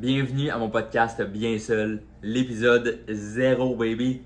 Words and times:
bienvenue 0.00 0.48
à 0.48 0.56
mon 0.56 0.70
podcast 0.70 1.20
Bien 1.20 1.58
Seul, 1.58 2.00
l'épisode 2.22 3.00
0 3.06 3.76
baby. 3.76 4.22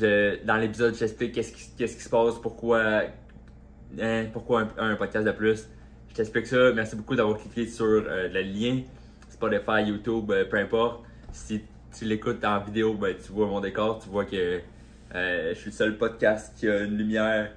Dans 0.00 0.56
l'épisode, 0.56 0.94
j'explique 0.94 1.32
qu'est-ce 1.32 1.52
qui, 1.52 1.68
qu'est-ce 1.76 1.96
qui 1.96 2.02
se 2.04 2.08
passe, 2.08 2.38
pourquoi, 2.40 3.02
hein, 4.00 4.26
pourquoi 4.32 4.68
un, 4.78 4.94
podcast 4.94 5.26
de 5.26 5.32
plus. 5.32 5.68
Je 6.10 6.14
t'explique 6.14 6.46
ça. 6.46 6.70
Merci 6.72 6.94
beaucoup 6.94 7.16
d'avoir 7.16 7.38
cliqué 7.38 7.66
sur 7.66 7.86
euh, 7.86 8.28
le 8.28 8.40
lien 8.40 8.82
Spotify, 9.28 9.82
YouTube, 9.84 10.30
euh, 10.30 10.44
peu 10.44 10.58
importe. 10.58 11.02
Si 11.32 11.60
tu 11.92 12.04
l'écoutes 12.04 12.44
en 12.44 12.60
vidéo, 12.60 12.94
ben, 12.94 13.16
tu 13.16 13.32
vois 13.32 13.48
mon 13.48 13.60
décor, 13.60 13.98
tu 13.98 14.08
vois 14.10 14.26
que 14.26 14.60
euh, 15.16 15.54
je 15.54 15.58
suis 15.58 15.70
le 15.70 15.76
seul 15.76 15.98
podcast 15.98 16.54
qui 16.56 16.68
a 16.68 16.84
une 16.84 16.96
lumière. 16.96 17.50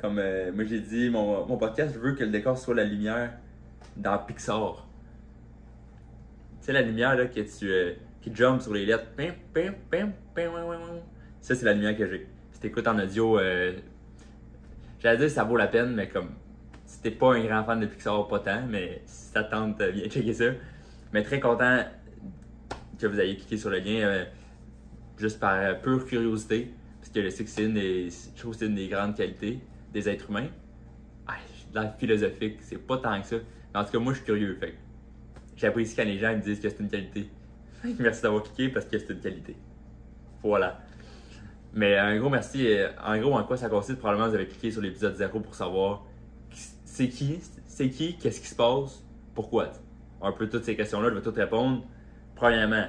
Comme 0.00 0.14
moi 0.14 0.64
j'ai 0.64 0.80
dit, 0.80 1.10
mon, 1.10 1.44
mon 1.44 1.58
podcast, 1.58 1.92
je 1.92 1.98
veux 1.98 2.14
que 2.14 2.24
le 2.24 2.30
décor 2.30 2.56
soit 2.56 2.74
la 2.74 2.84
lumière 2.84 3.32
dans 3.98 4.16
Pixar. 4.16 4.86
Sais, 6.70 6.74
la 6.74 6.82
lumière 6.82 7.16
là, 7.16 7.26
que 7.26 7.40
tu, 7.40 7.68
euh, 7.68 7.94
qui 8.22 8.32
jump 8.32 8.62
sur 8.62 8.72
les 8.72 8.86
lettres. 8.86 9.06
Ça, 11.40 11.56
c'est 11.56 11.64
la 11.64 11.72
lumière 11.72 11.96
que 11.96 12.06
j'ai. 12.06 12.28
Si 12.52 12.60
t'écoutes 12.60 12.86
en 12.86 12.96
audio, 12.96 13.40
euh, 13.40 13.72
j'allais 15.00 15.18
dire 15.18 15.30
ça 15.30 15.42
vaut 15.42 15.56
la 15.56 15.66
peine, 15.66 15.96
mais 15.96 16.08
comme 16.08 16.28
si 16.86 17.00
t'es 17.02 17.10
pas 17.10 17.34
un 17.34 17.44
grand 17.44 17.64
fan 17.64 17.80
de 17.80 17.86
Pixar, 17.86 18.28
pas 18.28 18.38
tant, 18.38 18.62
mais 18.68 19.02
si 19.04 19.32
ça 19.32 19.42
te 19.42 19.50
tente, 19.50 19.80
euh, 19.80 19.90
viens 19.90 20.08
checker 20.08 20.32
ça. 20.32 20.44
Mais 21.12 21.24
très 21.24 21.40
content 21.40 21.82
que 23.00 23.06
vous 23.08 23.18
ayez 23.18 23.34
cliqué 23.34 23.56
sur 23.56 23.70
le 23.70 23.78
lien 23.78 24.06
euh, 24.06 24.24
juste 25.18 25.40
par 25.40 25.80
pure 25.80 26.06
curiosité, 26.06 26.72
parce 27.00 27.10
que 27.10 27.20
je 27.20 27.30
sais 27.30 27.42
que 27.42 27.50
c'est 27.50 27.64
une 27.64 27.74
des, 27.74 28.10
je 28.10 28.40
trouve 28.40 28.54
c'est 28.54 28.66
une 28.66 28.76
des 28.76 28.86
grandes 28.86 29.16
qualités 29.16 29.58
des 29.92 30.08
êtres 30.08 30.30
humains. 30.30 30.46
Ah, 31.26 31.34
de 31.72 31.80
la 31.80 31.88
philosophique, 31.88 32.58
c'est 32.60 32.78
pas 32.78 32.98
tant 32.98 33.20
que 33.20 33.26
ça. 33.26 33.36
Mais 33.74 33.80
en 33.80 33.84
tout 33.84 33.90
cas, 33.90 33.98
moi, 33.98 34.12
je 34.12 34.18
suis 34.18 34.26
curieux. 34.26 34.54
Fait 34.54 34.76
j'apprécie 35.60 35.94
quand 35.96 36.04
les 36.04 36.18
gens 36.18 36.34
me 36.34 36.40
disent 36.40 36.60
que 36.60 36.68
c'est 36.68 36.80
une 36.80 36.88
qualité. 36.88 37.28
Merci 37.98 38.22
d'avoir 38.22 38.42
cliqué 38.42 38.68
parce 38.68 38.86
que 38.86 38.98
c'est 38.98 39.10
une 39.10 39.20
qualité. 39.20 39.56
Voilà. 40.42 40.80
Mais 41.72 41.96
un 41.96 42.18
gros 42.18 42.30
merci. 42.30 42.66
euh, 42.66 42.88
En 43.04 43.16
gros, 43.18 43.34
en 43.34 43.44
quoi 43.44 43.56
ça 43.56 43.68
consiste? 43.68 43.98
Probablement, 43.98 44.28
vous 44.28 44.34
avez 44.34 44.46
cliqué 44.46 44.70
sur 44.70 44.80
l'épisode 44.82 45.14
0 45.14 45.40
pour 45.40 45.54
savoir 45.54 46.04
c'est 46.84 47.08
qui, 47.08 47.38
c'est 47.66 47.88
qui, 47.88 48.16
qu'est-ce 48.18 48.40
qui 48.40 48.48
se 48.48 48.56
passe, 48.56 49.04
pourquoi? 49.34 49.70
Un 50.20 50.32
peu 50.32 50.48
toutes 50.48 50.64
ces 50.64 50.74
questions-là, 50.76 51.08
je 51.10 51.14
vais 51.14 51.22
toutes 51.22 51.36
répondre. 51.36 51.84
Premièrement, 52.34 52.86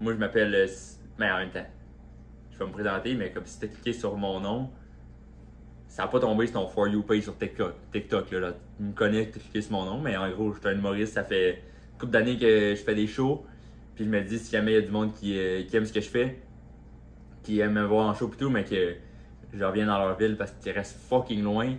moi, 0.00 0.12
je 0.12 0.18
m'appelle. 0.18 0.54
euh, 0.54 0.66
Mais 1.18 1.30
en 1.30 1.38
même 1.38 1.50
temps, 1.50 1.64
je 2.50 2.58
vais 2.58 2.66
me 2.66 2.72
présenter, 2.72 3.14
mais 3.14 3.30
comme 3.30 3.46
si 3.46 3.58
tu 3.60 3.66
as 3.66 3.68
cliqué 3.68 3.92
sur 3.92 4.16
mon 4.16 4.40
nom, 4.40 4.70
ça 5.88 6.02
n'a 6.02 6.08
pas 6.08 6.18
tombé 6.18 6.46
sur 6.48 6.60
ton 6.60 6.66
For 6.68 6.88
You 6.88 7.02
page 7.04 7.22
sur 7.22 7.38
TikTok. 7.38 7.74
TikTok 7.92 8.30
là, 8.32 8.40
là. 8.40 8.52
Tu 8.76 8.82
me 8.82 8.92
connais, 8.92 9.30
tu 9.30 9.38
as 9.38 9.42
cliqué 9.42 9.62
sur 9.62 9.72
mon 9.72 9.84
nom, 9.84 10.00
mais 10.00 10.16
en 10.16 10.28
gros, 10.30 10.52
je 10.52 10.58
suis 10.58 10.68
un 10.68 10.72
humoriste, 10.72 11.14
ça 11.14 11.22
fait 11.24 11.62
couple 11.98 12.12
d'années 12.12 12.38
que 12.38 12.74
je 12.74 12.82
fais 12.82 12.94
des 12.94 13.06
shows. 13.06 13.44
Puis 13.94 14.04
je 14.04 14.10
me 14.10 14.20
dis, 14.22 14.38
si 14.38 14.50
jamais 14.50 14.72
il 14.72 14.74
y 14.74 14.78
a 14.78 14.80
du 14.82 14.90
monde 14.90 15.12
qui, 15.12 15.38
euh, 15.38 15.62
qui 15.62 15.76
aime 15.76 15.84
ce 15.84 15.92
que 15.92 16.00
je 16.00 16.08
fais, 16.08 16.42
qui 17.42 17.60
aime 17.60 17.74
me 17.74 17.84
voir 17.84 18.08
en 18.08 18.14
show 18.14 18.30
et 18.32 18.36
tout, 18.36 18.50
mais 18.50 18.64
que 18.64 18.94
je 19.52 19.64
reviens 19.64 19.86
dans 19.86 19.98
leur 19.98 20.16
ville 20.16 20.36
parce 20.36 20.50
qu'ils 20.52 20.72
restent 20.72 20.98
fucking 21.08 21.42
loin, 21.42 21.74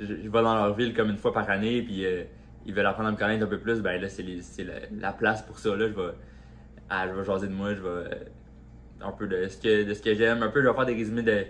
je, 0.00 0.06
vais 0.06 0.30
dans 0.30 0.54
leur 0.54 0.74
ville 0.74 0.94
comme 0.94 1.10
une 1.10 1.18
fois 1.18 1.32
par 1.32 1.48
année, 1.50 1.82
puis 1.82 2.06
euh, 2.06 2.24
ils 2.64 2.72
veulent 2.72 2.86
apprendre 2.86 3.10
à 3.10 3.12
me 3.12 3.16
connaître 3.16 3.44
un 3.44 3.48
peu 3.48 3.58
plus, 3.58 3.80
ben 3.80 4.00
là, 4.00 4.08
c'est 4.08 4.24
la, 4.64 4.74
la 4.98 5.12
place 5.12 5.42
pour 5.42 5.58
ça. 5.58 5.76
Là, 5.76 5.88
je 5.88 5.94
vais, 5.94 6.12
ah, 6.88 7.06
je 7.08 7.12
vais 7.12 7.24
jaser 7.24 7.48
de 7.48 7.52
moi, 7.52 7.74
je 7.74 7.82
vais 7.82 7.88
euh, 7.88 8.24
un 9.02 9.12
peu 9.12 9.26
de 9.26 9.48
ce 9.48 9.58
que, 9.58 9.84
de 9.84 9.92
ce 9.92 10.00
que 10.00 10.14
j'aime, 10.14 10.42
un 10.42 10.48
peu, 10.48 10.62
je 10.62 10.68
vais 10.68 10.74
faire 10.74 10.86
des 10.86 10.94
résumés 10.94 11.22
de 11.22 11.44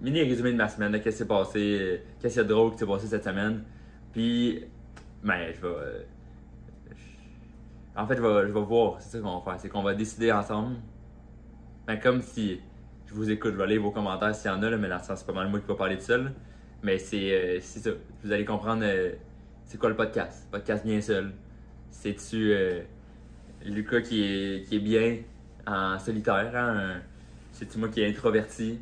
mini 0.00 0.22
résumé 0.22 0.52
de 0.52 0.56
ma 0.56 0.68
semaine, 0.68 0.92
de 0.92 0.98
qu'est-ce 0.98 1.16
qui 1.16 1.22
s'est 1.22 1.28
passé, 1.28 2.02
qu'est-ce 2.20 2.40
a 2.40 2.44
de 2.44 2.48
drôle 2.48 2.72
qui 2.72 2.78
s'est 2.78 2.86
passé 2.86 3.06
cette 3.06 3.24
semaine. 3.24 3.64
Puis, 4.12 4.64
ben, 5.22 5.52
je 5.54 5.60
vais. 5.60 6.06
En 7.98 8.06
fait, 8.06 8.16
je 8.16 8.22
vais, 8.22 8.60
voir, 8.60 9.00
c'est 9.00 9.16
ça 9.16 9.20
qu'on 9.20 9.38
va 9.40 9.44
faire, 9.44 9.60
c'est 9.60 9.68
qu'on 9.68 9.82
va 9.82 9.92
décider 9.92 10.30
ensemble. 10.30 10.76
Ben, 11.86 11.98
comme 11.98 12.22
si 12.22 12.60
je 13.06 13.14
vous 13.14 13.28
écoute, 13.28 13.52
je 13.52 13.56
vais 13.56 13.66
lire 13.66 13.82
vos 13.82 13.90
commentaires 13.90 14.34
s'il 14.34 14.50
y 14.50 14.54
en 14.54 14.62
a, 14.62 14.70
là, 14.70 14.76
mais 14.76 14.88
sens, 15.00 15.18
c'est 15.18 15.26
pas 15.26 15.32
mal 15.32 15.48
moi 15.48 15.58
qui 15.58 15.66
vais 15.66 15.74
parler 15.74 15.96
de 15.96 16.00
seul. 16.00 16.32
Mais 16.82 16.98
c'est 16.98 17.32
euh, 17.32 17.58
c'est 17.60 17.80
ça, 17.80 17.90
vous 18.22 18.30
allez 18.30 18.44
comprendre 18.44 18.82
euh, 18.84 19.14
c'est 19.64 19.78
quoi 19.78 19.88
le 19.88 19.96
podcast? 19.96 20.46
Podcast 20.48 20.86
bien 20.86 21.00
seul. 21.00 21.32
C'est-tu 21.90 22.52
euh, 22.52 22.82
Lucas 23.64 24.02
qui 24.02 24.22
est, 24.22 24.68
qui 24.68 24.76
est 24.76 24.80
bien 24.80 25.16
en 25.66 25.98
solitaire, 25.98 26.52
hein? 26.54 27.00
C'est-tu 27.50 27.78
moi 27.78 27.88
qui 27.88 28.00
est 28.00 28.08
introverti? 28.08 28.78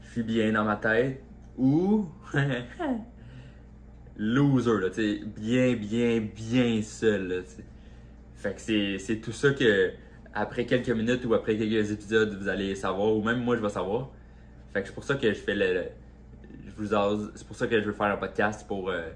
je 0.00 0.10
suis 0.10 0.22
bien 0.22 0.50
dans 0.50 0.64
ma 0.64 0.76
tête? 0.76 1.22
Ou 1.56 2.06
loser 4.16 4.80
là, 4.80 4.88
bien 5.36 5.74
bien 5.74 6.20
bien 6.20 6.82
seul 6.82 7.28
là. 7.28 7.36
Fait 8.34 8.54
que 8.54 8.98
c'est 8.98 9.16
tout 9.16 9.32
ça 9.32 9.50
que 9.52 9.92
après 10.34 10.66
quelques 10.66 10.90
minutes 10.90 11.24
ou 11.24 11.34
après 11.34 11.56
quelques 11.56 11.90
épisodes 11.90 12.36
vous 12.38 12.48
allez 12.48 12.74
savoir 12.74 13.14
ou 13.14 13.22
même 13.22 13.42
moi 13.42 13.56
je 13.56 13.62
vais 13.62 13.68
savoir. 13.68 14.10
Fait 14.72 14.82
que 14.82 14.88
c'est 14.88 14.94
pour 14.94 15.04
ça 15.04 15.14
que 15.14 15.28
je 15.28 15.38
fais 15.38 15.54
le, 15.54 15.84
je 16.66 16.70
vous 16.76 17.30
c'est 17.34 17.46
pour 17.46 17.56
ça 17.56 17.66
que 17.66 17.80
je 17.80 17.86
veux 17.86 17.92
faire 17.92 18.06
un 18.06 18.16
podcast 18.16 18.66
pour 18.66 18.90
euh, 18.90 19.10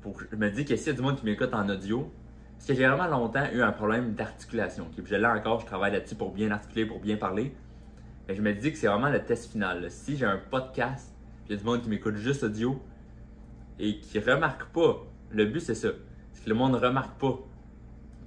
pour 0.00 0.20
je 0.30 0.36
me 0.36 0.50
dis 0.50 0.64
que 0.64 0.76
s'il 0.76 0.88
y 0.88 0.90
a 0.90 0.92
du 0.94 1.02
monde 1.02 1.16
qui 1.16 1.24
m'écoute 1.24 1.52
en 1.52 1.68
audio 1.68 2.10
parce 2.60 2.68
que 2.68 2.74
j'ai 2.74 2.86
vraiment 2.86 3.06
longtemps 3.06 3.50
eu 3.54 3.62
un 3.62 3.72
problème 3.72 4.12
d'articulation. 4.12 4.86
l'ai 4.98 5.24
encore, 5.24 5.60
je 5.60 5.66
travaille 5.66 5.92
là-dessus 5.92 6.14
pour 6.14 6.30
bien 6.30 6.50
articuler, 6.50 6.84
pour 6.84 7.00
bien 7.00 7.16
parler. 7.16 7.54
Mais 8.28 8.34
je 8.34 8.42
me 8.42 8.52
dis 8.52 8.70
que 8.70 8.76
c'est 8.76 8.86
vraiment 8.86 9.08
le 9.08 9.24
test 9.24 9.50
final. 9.50 9.80
là. 9.80 9.88
Si 9.88 10.18
j'ai 10.18 10.26
un 10.26 10.38
podcast, 10.50 11.10
il 11.46 11.52
y 11.52 11.54
a 11.54 11.56
du 11.58 11.64
monde 11.64 11.80
qui 11.80 11.88
m'écoute 11.88 12.16
juste 12.16 12.42
audio 12.42 12.78
et 13.80 13.98
qui 13.98 14.18
remarque 14.18 14.64
pas, 14.72 15.06
le 15.30 15.46
but 15.46 15.60
c'est 15.60 15.74
ça, 15.74 15.88
c'est 16.32 16.44
que 16.44 16.48
le 16.48 16.54
monde 16.54 16.72
ne 16.72 16.78
remarque 16.78 17.18
pas 17.18 17.38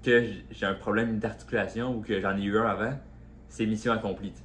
que 0.03 0.24
j'ai 0.52 0.66
un 0.66 0.74
problème 0.74 1.19
d'articulation 1.19 1.96
ou 1.96 2.02
que 2.02 2.19
j'en 2.19 2.36
ai 2.38 2.44
eu 2.44 2.58
un 2.58 2.66
avant, 2.66 2.94
c'est 3.47 3.66
mission 3.66 3.94
accomplie. 3.94 4.31
sais. 4.31 4.44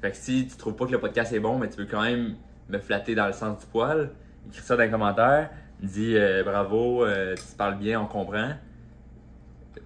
Fait 0.00 0.10
que 0.10 0.16
si 0.16 0.46
tu 0.46 0.56
trouves 0.56 0.74
pas 0.74 0.86
que 0.86 0.92
le 0.92 0.98
podcast 0.98 1.32
est 1.32 1.40
bon, 1.40 1.58
mais 1.58 1.68
tu 1.68 1.78
veux 1.78 1.86
quand 1.86 2.02
même 2.02 2.36
me 2.68 2.78
flatter 2.78 3.14
dans 3.14 3.26
le 3.26 3.32
sens 3.32 3.60
du 3.60 3.66
poil, 3.66 4.10
écris 4.48 4.62
ça 4.62 4.76
dans 4.76 4.82
les 4.82 4.90
commentaires, 4.90 5.50
dis 5.80 6.16
euh, 6.16 6.42
bravo, 6.42 7.04
euh, 7.04 7.34
tu 7.36 7.56
parles 7.56 7.78
bien, 7.78 8.00
on 8.00 8.06
comprend. 8.06 8.50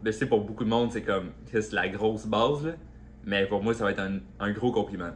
Ben, 0.03 0.13
c'est 0.13 0.27
pour 0.27 0.43
beaucoup 0.45 0.65
de 0.65 0.71
monde, 0.71 0.93
c'est 0.93 1.03
comme 1.03 1.33
c'est 1.47 1.73
la 1.73 1.89
grosse 1.89 2.27
base, 2.27 2.75
mais 3.25 3.47
pour 3.47 3.63
moi, 3.63 3.75
ça 3.75 3.85
va 3.85 3.91
être 3.91 4.03
un 4.39 4.53
gros 4.53 4.73
compliment. 4.73 5.13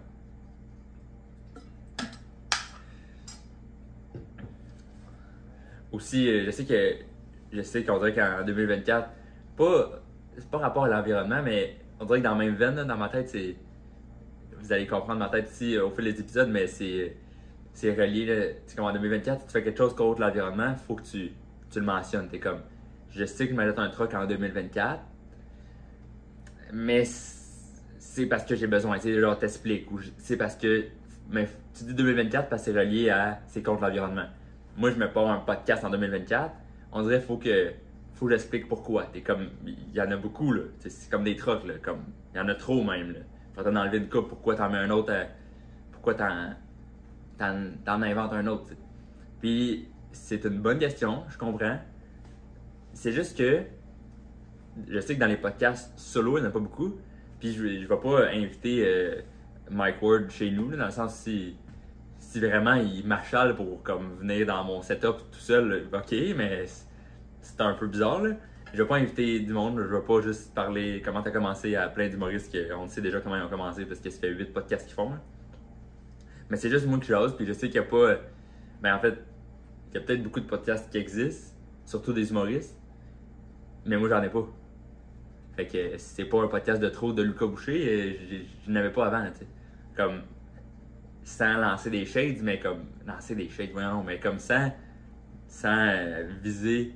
Aussi, 5.92 6.28
euh, 6.28 6.44
je 6.46 6.50
sais 6.50 6.64
que 6.64 6.94
je 7.52 7.62
sais 7.62 7.84
qu'on 7.84 7.98
dirait 7.98 8.14
qu'en 8.14 8.44
2024, 8.44 9.10
pas 9.56 10.02
c'est 10.38 10.50
pas 10.50 10.58
rapport 10.58 10.84
à 10.84 10.88
l'environnement, 10.88 11.42
mais 11.42 11.76
on 12.00 12.06
dirait 12.06 12.20
que 12.20 12.24
dans 12.24 12.36
la 12.36 12.44
même 12.44 12.54
veine, 12.54 12.76
là, 12.76 12.84
dans 12.84 12.96
ma 12.96 13.08
tête, 13.08 13.28
c'est 13.28 13.56
vous 14.58 14.72
allez 14.72 14.86
comprendre 14.86 15.18
ma 15.18 15.28
tête 15.28 15.50
ici 15.50 15.76
euh, 15.76 15.86
au 15.86 15.90
fil 15.90 16.04
des 16.04 16.20
épisodes, 16.20 16.48
mais 16.48 16.66
c'est 16.66 17.16
c'est 17.72 17.92
relié. 17.92 18.26
là. 18.26 18.54
Tu 18.66 18.76
comme 18.76 18.86
en 18.86 18.92
2024, 18.92 19.40
si 19.40 19.46
tu 19.46 19.52
fais 19.52 19.62
quelque 19.62 19.78
chose 19.78 19.94
contre 19.94 20.20
l'environnement, 20.20 20.74
faut 20.74 20.94
que 20.94 21.02
tu, 21.02 21.32
tu 21.70 21.80
le 21.80 21.84
mentionnes. 21.84 22.28
T'es 22.28 22.38
comme, 22.38 22.60
je 23.10 23.24
sais 23.24 23.46
que 23.46 23.52
je 23.52 23.56
m'achète 23.56 23.78
un 23.78 23.88
truck 23.88 24.14
en 24.14 24.26
2024, 24.26 25.00
mais 26.72 27.04
c'est 27.04 28.26
parce 28.26 28.44
que 28.44 28.54
j'ai 28.54 28.66
besoin. 28.66 28.96
Tu 28.98 29.14
sais, 29.14 29.20
genre, 29.20 29.38
t'expliques. 29.38 29.90
Ou 29.90 30.00
c'est 30.18 30.36
parce 30.36 30.56
que. 30.56 30.84
Mais 31.30 31.48
tu 31.76 31.84
dis 31.84 31.94
2024 31.94 32.48
parce 32.48 32.64
que 32.64 32.72
c'est 32.72 32.78
relié 32.78 33.10
à. 33.10 33.40
C'est 33.46 33.62
contre 33.62 33.82
l'environnement. 33.82 34.26
Moi, 34.76 34.90
je 34.90 34.96
me 34.96 35.10
pars 35.10 35.28
un 35.28 35.38
podcast 35.38 35.84
en 35.84 35.90
2024. 35.90 36.54
On 36.92 37.02
dirait 37.02 37.20
faut 37.20 37.36
que. 37.36 37.72
Faut 38.12 38.26
que 38.26 38.32
j'explique 38.32 38.68
pourquoi. 38.68 39.04
T'es 39.04 39.20
comme. 39.20 39.48
Il 39.66 39.92
y 39.94 40.00
en 40.00 40.10
a 40.10 40.16
beaucoup, 40.16 40.52
là. 40.52 40.62
C'est 40.78 41.10
comme 41.10 41.24
des 41.24 41.36
trucks, 41.36 41.64
là. 41.66 41.74
Comme. 41.82 42.04
Il 42.34 42.38
y 42.38 42.40
en 42.40 42.48
a 42.48 42.54
trop, 42.54 42.82
même, 42.82 43.12
là. 43.12 43.20
Faut 43.54 43.62
t'en 43.62 43.76
enlever 43.76 43.98
une 43.98 44.08
coupe. 44.08 44.28
Pourquoi 44.28 44.56
t'en 44.56 44.70
mets 44.70 44.78
un 44.78 44.90
autre 44.90 45.12
Pourquoi 45.90 46.14
t'en. 46.14 46.54
T'en, 47.38 48.02
inventes 48.02 48.32
un 48.32 48.46
autre. 48.46 48.72
Puis, 49.40 49.88
c'est 50.12 50.44
une 50.44 50.60
bonne 50.60 50.78
question, 50.78 51.24
je 51.28 51.36
comprends. 51.36 51.78
C'est 52.94 53.12
juste 53.12 53.36
que. 53.36 53.62
Je 54.88 55.00
sais 55.00 55.16
que 55.16 55.20
dans 55.20 55.26
les 55.26 55.36
podcasts 55.36 55.92
solo, 55.98 56.38
il 56.38 56.40
n'y 56.40 56.46
en 56.46 56.50
a 56.50 56.52
pas 56.52 56.60
beaucoup. 56.60 56.94
Puis, 57.40 57.52
je, 57.52 57.80
je 57.80 57.86
vais 57.86 58.00
pas 58.00 58.28
inviter 58.30 58.86
euh, 58.86 59.20
Mike 59.70 60.00
Ward 60.00 60.30
chez 60.30 60.50
nous, 60.50 60.74
dans 60.74 60.86
le 60.86 60.90
sens 60.90 61.14
si. 61.14 61.56
Si 62.22 62.38
vraiment 62.40 62.74
il 62.74 63.04
m'achale 63.06 63.56
pour 63.56 63.82
comme 63.82 64.16
venir 64.20 64.46
dans 64.46 64.62
mon 64.64 64.80
setup 64.80 65.16
tout 65.32 65.38
seul, 65.40 65.88
ok, 65.92 66.14
mais 66.36 66.64
c'est- 66.66 67.60
un 67.60 67.74
peu 67.74 67.86
bizarre. 67.88 68.22
Là. 68.22 68.30
Je 68.72 68.80
vais 68.82 68.88
pas 68.88 68.96
inviter 68.96 69.40
du 69.40 69.52
monde, 69.52 69.78
je 69.78 69.94
vais 69.94 70.00
pas 70.00 70.20
juste 70.22 70.54
parler 70.54 71.02
comment 71.04 71.20
t'as 71.22 71.30
commencé 71.32 71.76
à 71.76 71.88
plein 71.88 72.08
d'humoristes 72.08 72.56
qu'on 72.70 72.88
sait 72.88 73.02
déjà 73.02 73.20
comment 73.20 73.36
ils 73.36 73.42
ont 73.42 73.48
commencé 73.48 73.84
parce 73.84 74.00
que 74.00 74.08
ça 74.08 74.20
fait 74.20 74.30
8 74.30 74.52
podcasts 74.54 74.86
qu'ils 74.86 74.94
font. 74.94 75.10
Mais 76.48 76.56
c'est 76.56 76.70
juste 76.70 76.86
moi 76.86 76.98
qui 76.98 77.08
j'ose, 77.08 77.36
puis 77.36 77.44
je 77.44 77.52
sais 77.52 77.68
qu'il 77.68 77.80
n'y 77.80 77.86
a 77.86 77.90
pas. 77.90 78.20
Ben 78.80 78.94
en 78.94 78.98
fait, 79.00 79.18
il 79.90 79.94
y 79.94 79.98
a 79.98 80.00
peut-être 80.00 80.22
beaucoup 80.22 80.40
de 80.40 80.46
podcasts 80.46 80.90
qui 80.90 80.98
existent, 80.98 81.54
surtout 81.84 82.12
des 82.12 82.30
humoristes, 82.30 82.78
mais 83.84 83.96
moi 83.98 84.08
j'en 84.08 84.22
ai 84.22 84.30
pas. 84.30 84.46
Fait 85.56 85.66
que 85.66 85.98
c'est 85.98 86.24
pas 86.24 86.42
un 86.42 86.48
podcast 86.48 86.80
de 86.80 86.88
trop 86.88 87.12
de 87.12 87.22
Lucas 87.22 87.46
Boucher, 87.46 88.18
je, 88.30 88.36
je 88.66 88.70
n'avais 88.70 88.90
pas 88.92 89.06
avant, 89.06 89.30
tu 89.32 89.40
sais. 89.40 89.46
Comme 89.96 90.22
sans 91.24 91.58
lancer 91.58 91.90
des 91.90 92.04
shades, 92.04 92.42
mais 92.42 92.58
comme 92.58 92.84
lancer 93.06 93.34
des 93.34 93.48
shades, 93.48 93.70
voyons, 93.72 94.02
mais 94.02 94.18
comme 94.18 94.38
sans, 94.38 94.72
sans 95.46 95.88
euh, 95.88 96.28
viser 96.42 96.94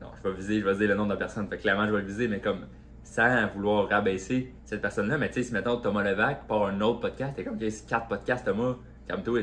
Non, 0.00 0.08
je 0.16 0.28
vais 0.28 0.36
viser, 0.36 0.60
je 0.60 0.66
vais 0.66 0.74
dire 0.76 0.88
le 0.88 0.94
nom 0.94 1.04
de 1.04 1.10
la 1.10 1.16
personne. 1.16 1.48
Fait 1.48 1.56
que 1.56 1.62
clairement, 1.62 1.86
je 1.86 1.92
vais 1.92 2.00
le 2.00 2.06
viser, 2.06 2.28
mais 2.28 2.40
comme 2.40 2.66
sans 3.02 3.46
vouloir 3.54 3.88
rabaisser 3.88 4.52
cette 4.64 4.82
personne-là. 4.82 5.16
Mais 5.16 5.28
tu 5.28 5.34
sais, 5.34 5.42
si 5.44 5.52
mettons 5.52 5.76
Thomas 5.80 6.02
Levac 6.02 6.46
part 6.46 6.66
un 6.66 6.80
autre 6.80 7.00
podcast, 7.00 7.34
t'es 7.36 7.44
comme, 7.44 7.58
c'est 7.58 7.86
quatre 7.86 8.08
podcasts, 8.08 8.44
Thomas, 8.44 8.76
calme-toi. 9.06 9.42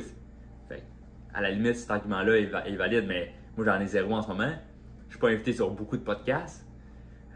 Fait 0.68 0.84
à 1.34 1.42
la 1.42 1.52
limite, 1.52 1.78
cet 1.78 1.90
argument-là 1.90 2.38
est, 2.38 2.76
valide, 2.76 3.06
mais 3.08 3.34
moi, 3.56 3.66
j'en 3.66 3.80
ai 3.80 3.88
zéro 3.88 4.14
en 4.14 4.22
ce 4.22 4.28
moment. 4.28 4.52
Je 5.08 5.14
suis 5.14 5.20
pas 5.20 5.30
invité 5.30 5.54
sur 5.54 5.70
beaucoup 5.72 5.98
de 5.98 6.04
podcasts. 6.04 6.68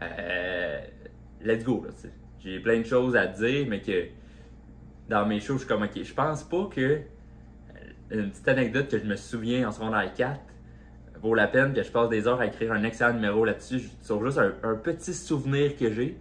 Euh, 0.02 0.80
let's 1.40 1.64
go, 1.64 1.84
J'ai 2.38 2.60
plein 2.60 2.78
de 2.78 2.84
choses 2.84 3.16
à 3.16 3.26
dire, 3.26 3.66
mais 3.68 3.80
que 3.80 4.08
dans 5.08 5.26
mes 5.26 5.40
shows, 5.40 5.54
je 5.54 5.60
suis 5.60 5.68
comme, 5.68 5.82
ok, 5.82 6.02
je 6.02 6.14
pense 6.14 6.44
pas 6.44 6.68
que 6.74 6.80
euh, 6.80 7.00
une 8.10 8.30
petite 8.30 8.48
anecdote 8.48 8.88
que 8.88 8.98
je 8.98 9.04
me 9.04 9.16
souviens 9.16 9.68
en 9.68 9.72
secondaire 9.72 10.12
4 10.14 10.40
vaut 11.20 11.34
la 11.34 11.48
peine 11.48 11.72
que 11.72 11.82
je 11.82 11.90
passe 11.90 12.08
des 12.08 12.26
heures 12.28 12.40
à 12.40 12.46
écrire 12.46 12.72
un 12.72 12.84
excellent 12.84 13.14
numéro 13.14 13.44
là-dessus 13.44 13.90
sur 14.02 14.24
juste 14.24 14.38
un, 14.38 14.74
petit 14.74 15.14
souvenir 15.14 15.76
que 15.76 15.90
j'ai. 15.92 16.16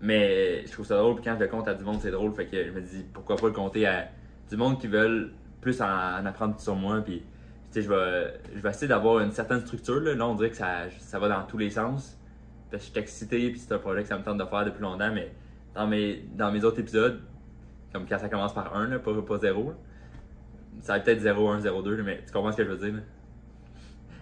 Mais 0.00 0.64
je 0.66 0.72
trouve 0.72 0.86
ça 0.86 0.96
drôle, 0.96 1.16
puis 1.16 1.24
quand 1.24 1.34
je 1.34 1.40
le 1.40 1.48
compte 1.48 1.66
à 1.66 1.74
du 1.74 1.82
monde, 1.82 1.98
c'est 2.00 2.10
drôle. 2.10 2.32
Fait 2.34 2.46
que 2.46 2.64
je 2.64 2.70
me 2.70 2.80
dis, 2.80 3.04
pourquoi 3.12 3.36
pas 3.36 3.46
le 3.46 3.52
compter 3.52 3.86
à 3.86 4.08
du 4.50 4.56
monde 4.56 4.78
qui 4.78 4.86
veulent 4.86 5.32
plus 5.60 5.80
en, 5.80 6.26
apprendre 6.26 6.60
sur 6.60 6.76
moi. 6.76 7.00
Puis, 7.00 7.22
je 7.74 7.80
vais, 7.80 8.34
je 8.54 8.60
vais 8.60 8.70
essayer 8.70 8.86
d'avoir 8.86 9.20
une 9.20 9.32
certaine 9.32 9.60
structure. 9.60 10.00
Là. 10.00 10.26
on 10.26 10.34
dirait 10.34 10.50
que 10.50 10.56
ça, 10.56 10.82
ça 10.98 11.18
va 11.18 11.28
dans 11.28 11.42
tous 11.44 11.58
les 11.58 11.70
sens. 11.70 12.18
Parce 12.70 12.84
que 12.84 12.88
je 12.88 12.92
suis 12.92 13.00
excité, 13.00 13.50
puis 13.50 13.58
c'est 13.58 13.72
un 13.72 13.78
projet 13.78 14.02
que 14.02 14.08
ça 14.08 14.18
me 14.18 14.22
tente 14.22 14.38
de 14.38 14.44
faire 14.44 14.64
depuis 14.64 14.82
longtemps. 14.82 15.10
Mais 15.12 15.32
dans 15.74 15.86
mes, 15.86 16.22
dans 16.36 16.52
mes 16.52 16.62
autres 16.64 16.80
épisodes, 16.80 17.20
comme 17.94 18.06
quand 18.06 18.18
ça 18.18 18.28
commence 18.28 18.52
par 18.52 18.76
1, 18.76 18.98
pas, 18.98 19.22
pas 19.22 19.38
0, 19.38 19.72
ça 20.80 20.94
va 20.94 21.00
peut-être 21.00 21.20
0, 21.20 21.48
1, 21.48 21.60
0, 21.60 21.82
2, 21.82 22.02
mais 22.02 22.20
tu 22.26 22.32
comprends 22.32 22.50
ce 22.50 22.56
que 22.56 22.64
je 22.64 22.70
veux 22.70 22.90
dire? 22.90 23.00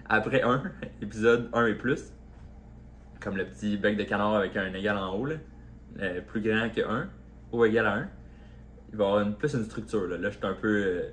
après 0.09 0.43
1, 0.43 0.63
épisode 1.03 1.49
1 1.55 1.67
et 1.67 1.75
plus, 1.75 2.13
comme 3.19 3.37
le 3.37 3.47
petit 3.47 3.79
bec 3.79 3.97
de 3.97 4.03
canard 4.03 4.35
avec 4.35 4.57
un 4.59 4.75
égal 4.75 4.99
en 4.99 5.17
haut, 5.17 5.27
euh, 5.27 6.21
plus 6.21 6.43
grand 6.43 6.69
que 6.69 6.83
1, 6.83 7.09
ou 7.53 7.65
égal 7.65 7.87
à 7.87 7.95
1, 7.95 8.09
il 8.93 8.99
va 8.99 9.05
y 9.05 9.09
avoir 9.09 9.37
plus 9.37 9.55
une 9.55 9.65
structure. 9.65 10.07
Là, 10.07 10.19
je 10.29 10.37
suis 10.37 10.47
un 10.47 10.53
peu 10.53 10.69
euh, 10.69 11.11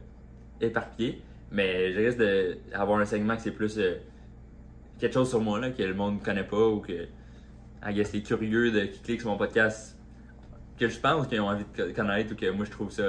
éparpillé, 0.60 1.22
mais 1.52 1.94
je 1.94 2.00
risque 2.00 2.18
d'avoir 2.72 3.00
un 3.00 3.06
segment 3.06 3.38
qui 3.38 3.44
c'est 3.44 3.52
plus 3.52 3.78
euh, 3.78 3.96
quelque 5.00 5.14
chose 5.14 5.30
sur 5.30 5.40
moi 5.40 5.62
que 5.70 5.84
le 5.84 5.94
monde 5.94 6.16
ne 6.16 6.26
connaît 6.26 6.44
pas 6.44 6.68
ou 6.68 6.82
que 6.82 7.08
I 7.86 7.94
guess, 7.94 8.12
les 8.12 8.22
curieux 8.22 8.72
de, 8.72 8.82
qui 8.82 9.00
cliquent 9.00 9.22
sur 9.22 9.30
mon 9.30 9.38
podcast 9.38 9.99
que 10.80 10.88
je 10.88 11.00
pense 11.00 11.28
qu'ils 11.28 11.42
ont 11.42 11.50
envie 11.50 11.66
de 11.78 11.92
connaître 11.92 12.34
ou 12.34 12.36
que 12.36 12.50
moi 12.52 12.66
je 12.66 12.72
trouve 12.72 12.92
ça 12.92 13.04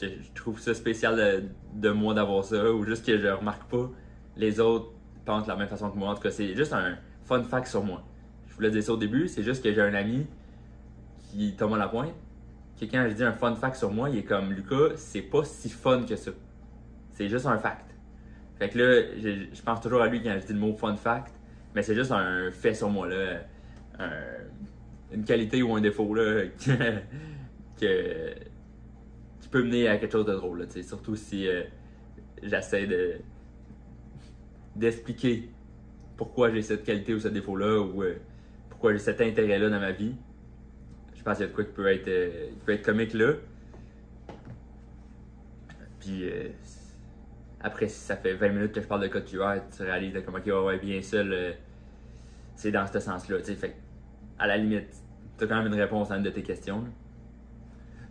je 0.00 0.32
trouve 0.34 0.58
ça 0.58 0.74
spécial 0.74 1.48
de, 1.72 1.90
moi 1.90 2.14
d'avoir 2.14 2.44
ça 2.44 2.72
ou 2.72 2.84
juste 2.84 3.06
que 3.06 3.16
je 3.16 3.28
remarque 3.28 3.70
pas 3.70 3.90
les 4.36 4.58
autres 4.60 4.94
pensent 5.24 5.44
de 5.44 5.48
la 5.48 5.56
même 5.56 5.68
façon 5.68 5.90
que 5.90 5.98
moi. 5.98 6.10
En 6.10 6.14
tout 6.14 6.22
cas, 6.22 6.30
c'est 6.30 6.54
juste 6.54 6.72
un 6.72 6.96
fun 7.22 7.42
fact 7.42 7.66
sur 7.66 7.82
moi. 7.82 8.02
Je 8.48 8.54
voulais 8.54 8.70
dire 8.70 8.82
ça 8.82 8.92
au 8.92 8.96
début, 8.96 9.28
c'est 9.28 9.42
juste 9.42 9.62
que 9.62 9.72
j'ai 9.72 9.80
un 9.80 9.94
ami 9.94 10.26
qui, 11.30 11.54
Thomas 11.56 11.78
Lapointe, 11.78 12.14
qui 12.76 12.88
quand 12.88 13.06
je 13.08 13.14
dis 13.14 13.24
un 13.24 13.32
fun 13.32 13.54
fact 13.56 13.76
sur 13.76 13.90
moi, 13.90 14.10
il 14.10 14.18
est 14.18 14.24
comme 14.24 14.52
Lucas, 14.52 14.96
c'est 14.96 15.22
pas 15.22 15.44
si 15.44 15.70
fun 15.70 16.04
que 16.04 16.16
ça. 16.16 16.30
C'est 17.12 17.28
juste 17.28 17.46
un 17.46 17.58
fact. 17.58 17.94
Fait 18.58 18.68
que 18.68 18.78
là, 18.78 19.02
je, 19.18 19.62
pense 19.62 19.80
toujours 19.80 20.02
à 20.02 20.08
lui 20.08 20.22
quand 20.22 20.36
je 20.40 20.46
dis 20.46 20.52
le 20.52 20.60
mot 20.60 20.74
fun 20.74 20.96
fact, 20.96 21.32
mais 21.74 21.82
c'est 21.82 21.94
juste 21.94 22.12
un 22.12 22.50
fait 22.52 22.74
sur 22.74 22.88
moi, 22.88 23.08
là. 23.08 23.40
Une 25.14 25.24
qualité 25.24 25.62
ou 25.62 25.74
un 25.74 25.80
défaut, 25.80 26.14
là, 26.14 26.42
que, 27.80 28.34
qui 29.40 29.48
peut 29.48 29.62
mener 29.62 29.88
à 29.88 29.96
quelque 29.96 30.12
chose 30.12 30.26
de 30.26 30.32
drôle, 30.34 30.60
là, 30.60 30.82
surtout 30.82 31.16
si 31.16 31.48
euh, 31.48 31.62
j'essaie 32.42 32.86
de 32.86 33.14
d'expliquer 34.76 35.50
pourquoi 36.16 36.50
j'ai 36.50 36.62
cette 36.62 36.82
qualité 36.82 37.14
ou 37.14 37.20
ce 37.20 37.28
défaut-là 37.28 37.80
ou 37.80 38.02
euh, 38.02 38.16
pourquoi 38.68 38.92
j'ai 38.92 38.98
cet 38.98 39.20
intérêt-là 39.20 39.70
dans 39.70 39.78
ma 39.78 39.92
vie. 39.92 40.16
Je 41.14 41.22
pense 41.22 41.36
qu'il 41.36 41.46
y 41.46 41.48
a 41.48 41.50
de 41.50 41.54
quoi 41.54 41.64
qui 41.64 41.70
peut 41.70 41.86
être, 41.86 42.08
euh, 42.08 42.48
peut 42.66 42.72
être 42.72 42.84
comique 42.84 43.14
là. 43.14 43.34
Puis 46.00 46.28
après, 47.60 47.88
si 47.88 47.98
ça 47.98 48.16
fait 48.16 48.34
20 48.34 48.48
minutes 48.50 48.72
que 48.72 48.82
je 48.82 48.86
parle 48.86 49.02
de 49.02 49.08
code 49.08 49.24
QR, 49.24 49.54
tu 49.74 49.84
réalises 49.84 50.20
comment 50.26 50.38
il 50.44 50.52
va 50.52 50.76
bien 50.76 51.00
seul. 51.00 51.54
c'est 52.56 52.72
dans 52.72 52.86
ce 52.86 53.00
sens-là. 53.00 53.38
Fait 53.42 53.74
à 54.38 54.46
la 54.46 54.56
limite, 54.56 55.03
tu 55.38 55.44
as 55.44 55.46
quand 55.46 55.56
même 55.56 55.66
une 55.66 55.80
réponse 55.80 56.10
à 56.10 56.16
une 56.16 56.22
de 56.22 56.30
tes 56.30 56.42
questions. 56.42 56.84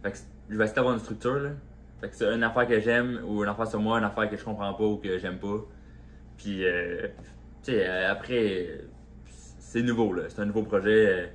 Fait 0.01 0.11
que 0.11 0.17
je 0.49 0.57
vais 0.57 0.63
essayer 0.63 0.75
d'avoir 0.75 0.93
une 0.93 0.99
structure. 0.99 1.35
Là. 1.35 1.51
Fait 2.01 2.09
que 2.09 2.15
c'est 2.15 2.33
une 2.33 2.43
affaire 2.43 2.67
que 2.67 2.79
j'aime 2.79 3.21
ou 3.25 3.43
une 3.43 3.49
affaire 3.49 3.67
sur 3.67 3.79
moi, 3.79 3.97
une 3.97 4.03
affaire 4.03 4.29
que 4.29 4.35
je 4.35 4.43
comprends 4.43 4.73
pas 4.73 4.83
ou 4.83 4.97
que 4.97 5.17
j'aime 5.17 5.39
pas. 5.39 5.65
Puis, 6.37 6.65
euh, 6.65 7.07
tu 7.63 7.71
sais, 7.71 7.87
euh, 7.87 8.11
après, 8.11 8.81
c'est 9.25 9.81
nouveau, 9.81 10.11
là. 10.13 10.23
C'est 10.27 10.41
un 10.41 10.45
nouveau 10.45 10.63
projet. 10.63 11.07
Euh, 11.07 11.27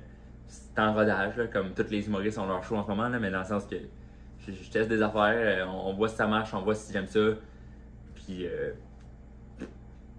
c'est 0.47 0.79
en 0.79 0.93
rodage, 0.93 1.33
comme 1.51 1.73
tous 1.73 1.89
les 1.89 2.05
humoristes 2.05 2.37
ont 2.37 2.47
leur 2.47 2.63
show 2.63 2.75
en 2.75 2.83
ce 2.83 2.89
moment, 2.89 3.09
là, 3.09 3.19
mais 3.19 3.31
dans 3.31 3.39
le 3.39 3.45
sens 3.45 3.65
que 3.65 3.75
je, 4.47 4.69
teste 4.69 4.89
des 4.89 5.01
affaires, 5.01 5.67
on, 5.67 5.93
voit 5.93 6.07
si 6.07 6.15
ça 6.15 6.25
marche, 6.25 6.53
on 6.53 6.61
voit 6.61 6.73
si 6.73 6.91
j'aime 6.91 7.07
ça. 7.07 7.19
Puis, 8.15 8.47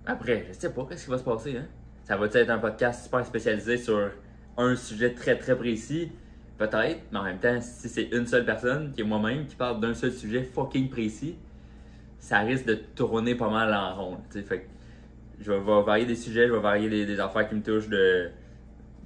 après, 0.07 0.47
je 0.49 0.53
sais 0.53 0.73
pas 0.73 0.87
qu'est-ce 0.89 1.05
qui 1.05 1.11
va 1.11 1.19
se 1.19 1.25
passer, 1.25 1.57
hein. 1.57 1.67
Ça 2.05 2.17
va 2.17 2.27
être 2.27 2.51
un 2.51 2.59
podcast 2.59 3.05
super 3.05 3.25
spécialisé 3.25 3.77
sur 3.77 4.11
un 4.57 4.77
sujet 4.77 5.15
très 5.15 5.37
très 5.37 5.57
précis? 5.57 6.11
Peut-être, 6.59 7.01
mais 7.11 7.19
en 7.19 7.25
même 7.25 7.39
temps, 7.39 7.59
si 7.61 7.89
c'est 7.89 8.11
une 8.13 8.27
seule 8.27 8.45
personne, 8.45 8.93
qui 8.93 9.01
est 9.01 9.05
moi-même, 9.05 9.47
qui 9.47 9.57
parle 9.57 9.81
d'un 9.81 9.95
seul 9.95 10.13
sujet 10.13 10.43
fucking 10.43 10.91
précis, 10.91 11.37
ça 12.19 12.41
risque 12.41 12.67
de 12.67 12.75
tourner 12.75 13.35
pas 13.35 13.49
mal 13.49 13.73
en 13.73 13.95
rond. 13.95 14.19
Fait 14.31 14.67
je 15.41 15.53
vais 15.53 15.83
varier 15.83 16.05
des 16.05 16.17
sujets, 16.17 16.47
je 16.47 16.53
vais 16.53 16.61
varier 16.61 17.07
des, 17.07 17.19
affaires 17.19 17.49
qui 17.49 17.55
me 17.55 17.63
touchent, 17.63 17.89
de, 17.89 18.29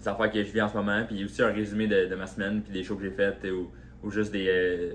des 0.00 0.08
affaires 0.08 0.31
que 0.31 0.43
je 0.43 0.50
vis 0.50 0.62
en 0.62 0.69
ce 0.69 0.76
moment, 0.76 1.05
puis 1.06 1.25
aussi 1.25 1.43
un 1.43 1.52
résumé 1.52 1.87
de, 1.87 2.12
ma 2.17 2.26
semaine, 2.26 2.61
puis 2.61 2.73
des 2.73 2.82
choses 2.82 2.99
que 2.99 3.05
j'ai 3.05 3.12
faites, 3.12 3.46
ou, 4.02 4.11
juste 4.11 4.32
des, 4.32 4.46
euh, 4.49 4.94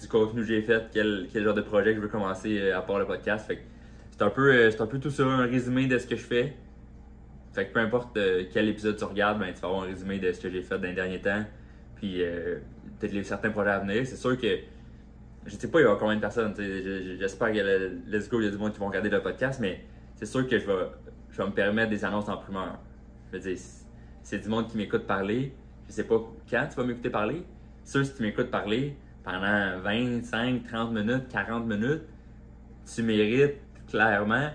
du 0.00 0.06
contenu 0.06 0.42
que 0.42 0.46
j'ai 0.46 0.62
fait, 0.62 0.84
quel, 0.92 1.28
genre 1.34 1.54
de 1.54 1.62
projet 1.62 1.90
que 1.90 1.96
je 1.96 2.02
veux 2.02 2.08
commencer 2.08 2.58
euh, 2.60 2.78
à 2.78 2.82
part 2.82 2.98
le 2.98 3.06
podcast. 3.06 3.50
C'est 4.10 4.22
un, 4.22 4.32
euh, 4.36 4.70
c'est 4.70 4.80
un 4.80 4.86
peu 4.86 4.98
tout 4.98 5.10
ça, 5.10 5.24
un 5.24 5.46
résumé 5.46 5.86
de 5.86 5.98
ce 5.98 6.06
que 6.06 6.14
je 6.14 6.22
fais. 6.22 6.54
Fait 7.52 7.66
que 7.66 7.72
peu 7.72 7.80
importe 7.80 8.18
quel 8.52 8.68
épisode 8.68 8.96
tu 8.96 9.04
regardes, 9.04 9.40
ben, 9.40 9.52
tu 9.52 9.60
vas 9.60 9.68
avoir 9.68 9.82
un 9.84 9.86
résumé 9.86 10.18
de 10.18 10.30
ce 10.32 10.40
que 10.40 10.50
j'ai 10.50 10.62
fait 10.62 10.78
dans 10.78 10.86
les 10.86 10.94
derniers 10.94 11.20
temps. 11.20 11.44
Puis 11.96 12.22
peut-être 12.98 13.12
les 13.12 13.24
certains 13.24 13.50
projets 13.50 13.70
à 13.70 13.78
venir. 13.80 14.06
C'est 14.06 14.16
sûr 14.16 14.38
que 14.38 14.58
je 15.46 15.56
sais 15.56 15.70
pas 15.70 15.80
il 15.80 15.84
y 15.84 15.86
aura 15.86 15.96
combien 15.96 16.16
de 16.16 16.20
personnes. 16.20 16.54
J'espère 16.56 17.52
que 17.52 17.58
le, 17.58 18.00
Let's 18.06 18.28
Go, 18.28 18.40
il 18.40 18.44
y 18.44 18.48
a 18.48 18.50
du 18.50 18.58
monde 18.58 18.72
qui 18.72 18.78
vont 18.78 18.88
regarder 18.88 19.08
le 19.08 19.22
podcast, 19.22 19.58
mais 19.60 19.84
c'est 20.14 20.26
sûr 20.26 20.46
que 20.46 20.58
je 20.58 20.66
vais, 20.66 20.86
je 21.30 21.38
vais 21.38 21.48
me 21.48 21.54
permettre 21.54 21.90
des 21.90 22.04
annonces 22.04 22.28
en 22.28 22.36
primeur. 22.36 22.78
Je 23.32 23.38
veux 23.38 23.42
dire, 23.42 23.58
c'est 24.22 24.38
du 24.38 24.48
monde 24.48 24.68
qui 24.68 24.76
m'écoute 24.76 25.06
parler. 25.06 25.54
Je 25.88 25.92
sais 25.92 26.04
pas 26.04 26.20
quand 26.50 26.66
tu 26.68 26.76
vas 26.76 26.84
m'écouter 26.84 27.10
parler. 27.10 27.42
Sûr, 27.84 28.04
si 28.04 28.14
tu 28.14 28.22
m'écoutes 28.22 28.50
parler 28.50 28.96
pendant 29.24 29.80
25, 29.80 30.64
30 30.68 30.92
minutes, 30.92 31.28
40 31.30 31.66
minutes, 31.66 32.02
tu 32.94 33.02
mérites 33.02 33.56
clairement 33.88 34.50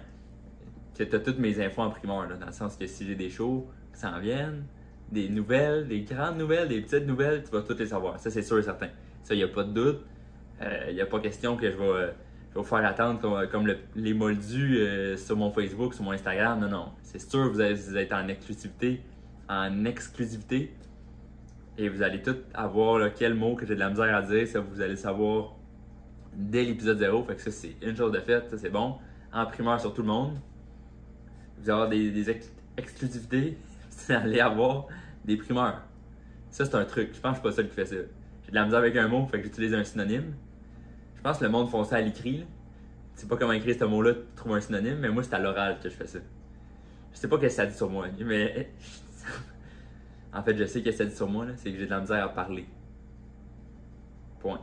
que 1.04 1.04
tu 1.04 1.16
as 1.16 1.20
toutes 1.20 1.40
mes 1.40 1.60
infos 1.64 1.82
en 1.82 1.90
primeur. 1.90 2.28
dans 2.28 2.46
le 2.46 2.52
sens 2.52 2.78
que 2.78 2.88
si 2.88 3.06
j'ai 3.06 3.16
des 3.16 3.30
shows 3.30 3.68
qui 3.94 4.00
s'en 4.00 4.20
viennent, 4.20 4.66
des 5.12 5.30
nouvelles, 5.30 5.88
des 5.88 6.02
grandes 6.02 6.38
nouvelles, 6.38 6.68
des 6.68 6.82
petites 6.82 7.06
nouvelles, 7.06 7.44
tu 7.44 7.52
vas 7.52 7.62
toutes 7.62 7.80
les 7.80 7.88
savoir. 7.88 8.20
Ça, 8.20 8.30
c'est 8.30 8.42
sûr 8.42 8.58
et 8.60 8.64
certain. 8.64 8.90
Ça, 9.24 9.34
il 9.34 9.38
n'y 9.38 9.44
a 9.44 9.48
pas 9.48 9.64
de 9.64 9.72
doute. 9.72 10.00
Il 10.62 10.68
euh, 10.68 10.94
n'y 10.94 11.02
a 11.02 11.06
pas 11.06 11.20
question 11.20 11.58
que 11.58 11.70
je 11.70 11.78
vais, 11.78 12.14
vous 12.54 12.64
faire 12.64 12.86
attendre 12.86 13.46
comme, 13.52 13.74
les 13.96 14.14
moldus 14.14 14.78
euh, 14.78 15.18
sur 15.18 15.36
mon 15.36 15.52
Facebook, 15.52 15.94
sur 15.94 16.04
mon 16.04 16.12
Instagram. 16.12 16.60
Non, 16.60 16.70
non. 16.70 16.86
C'est 17.04 17.20
sûr 17.20 17.52
vous, 17.52 17.60
allez, 17.60 17.76
vous 17.76 17.98
êtes 17.98 18.14
en 18.14 18.28
exclusivité. 18.28 19.02
En 19.50 19.86
exclusivité. 19.86 20.74
Et 21.78 21.90
vous 21.90 22.02
allez 22.02 22.22
tout 22.22 22.38
avoir 22.54 23.14
quel 23.14 23.34
mot 23.34 23.56
que 23.56 23.66
j'ai 23.66 23.76
de 23.76 23.80
la 23.80 23.90
misère 23.90 24.16
à 24.16 24.22
dire. 24.22 24.48
Ça, 24.48 24.62
vous 24.62 24.82
allez 24.82 24.96
savoir 24.96 25.56
dès 26.34 26.64
l'épisode 26.64 26.98
0. 26.98 27.24
Fait 27.26 27.36
que 27.36 27.42
ça, 27.42 27.52
c'est 27.52 27.76
une 27.82 27.96
chose 27.96 28.12
de 28.12 28.20
faite. 28.20 28.50
Ça, 28.50 28.58
c'est 28.58 28.70
bon. 28.70 28.96
En 29.34 29.46
primeur 29.46 29.80
sur 29.80 29.94
tout 29.94 30.02
le 30.02 30.08
monde. 30.08 30.38
Vous 31.58 31.70
allez 31.70 31.72
avoir 31.72 31.90
des, 31.90 32.30
exclusivités. 32.78 33.58
Vous 33.90 34.14
allez 34.14 34.40
avoir 34.40 34.88
des 35.24 35.38
primeurs. 35.38 35.82
Ça, 36.52 36.66
c'est 36.66 36.76
un 36.76 36.86
truc. 36.86 37.12
Je 37.14 37.20
pense 37.20 37.40
que 37.40 37.50
je 37.50 37.54
suis 37.54 37.64
pas 37.64 37.64
seul 37.64 37.70
qui 37.70 37.76
fait 37.76 37.86
ça. 37.86 37.96
J'ai 38.44 38.52
de 38.52 38.56
la 38.56 38.66
misère 38.66 38.80
avec 38.80 38.96
un 38.96 39.08
mot, 39.08 39.26
fait 39.26 39.40
que 39.40 39.46
j'utilise 39.46 39.74
un 39.74 39.84
synonyme. 39.84 40.34
Je 41.16 41.22
pense 41.22 41.40
que 41.40 41.44
le 41.44 41.50
monde 41.50 41.70
font 41.70 41.84
ça 41.84 41.98
à 41.98 42.02
l'écrit. 42.02 42.46
Sais 43.16 43.28
pas 43.28 43.38
comment 43.38 43.54
écrire 43.54 43.76
ce 43.80 43.86
mot-là, 43.86 44.14
trouver 44.36 44.56
un 44.56 44.62
synonyme, 44.62 45.00
mais 45.00 45.10
moi, 45.10 45.24
c'est 45.24 45.34
à 45.34 45.40
l'oral 45.40 45.80
que 45.80 45.90
je 45.90 45.96
fais 45.96 46.06
ça. 46.06 46.20
Je 47.14 47.18
sais 47.18 47.28
pas 47.30 47.38
ce 47.38 47.42
que 47.42 47.50
ça 47.50 47.66
dit 47.66 47.76
sur 47.76 47.90
moi, 47.90 48.08
mais. 48.20 48.72
en 50.34 50.44
fait, 50.44 50.58
je 50.58 50.66
sais 50.66 50.82
que 50.84 50.92
ça 50.92 51.06
dit 51.06 51.16
sur 51.16 51.30
moi, 51.30 51.48
c'est 51.56 51.72
que 51.72 51.78
j'ai 51.78 51.86
de 51.86 51.92
la 51.92 52.02
misère 52.02 52.24
à 52.24 52.30
parler. 52.30 52.66
Point. 54.42 54.62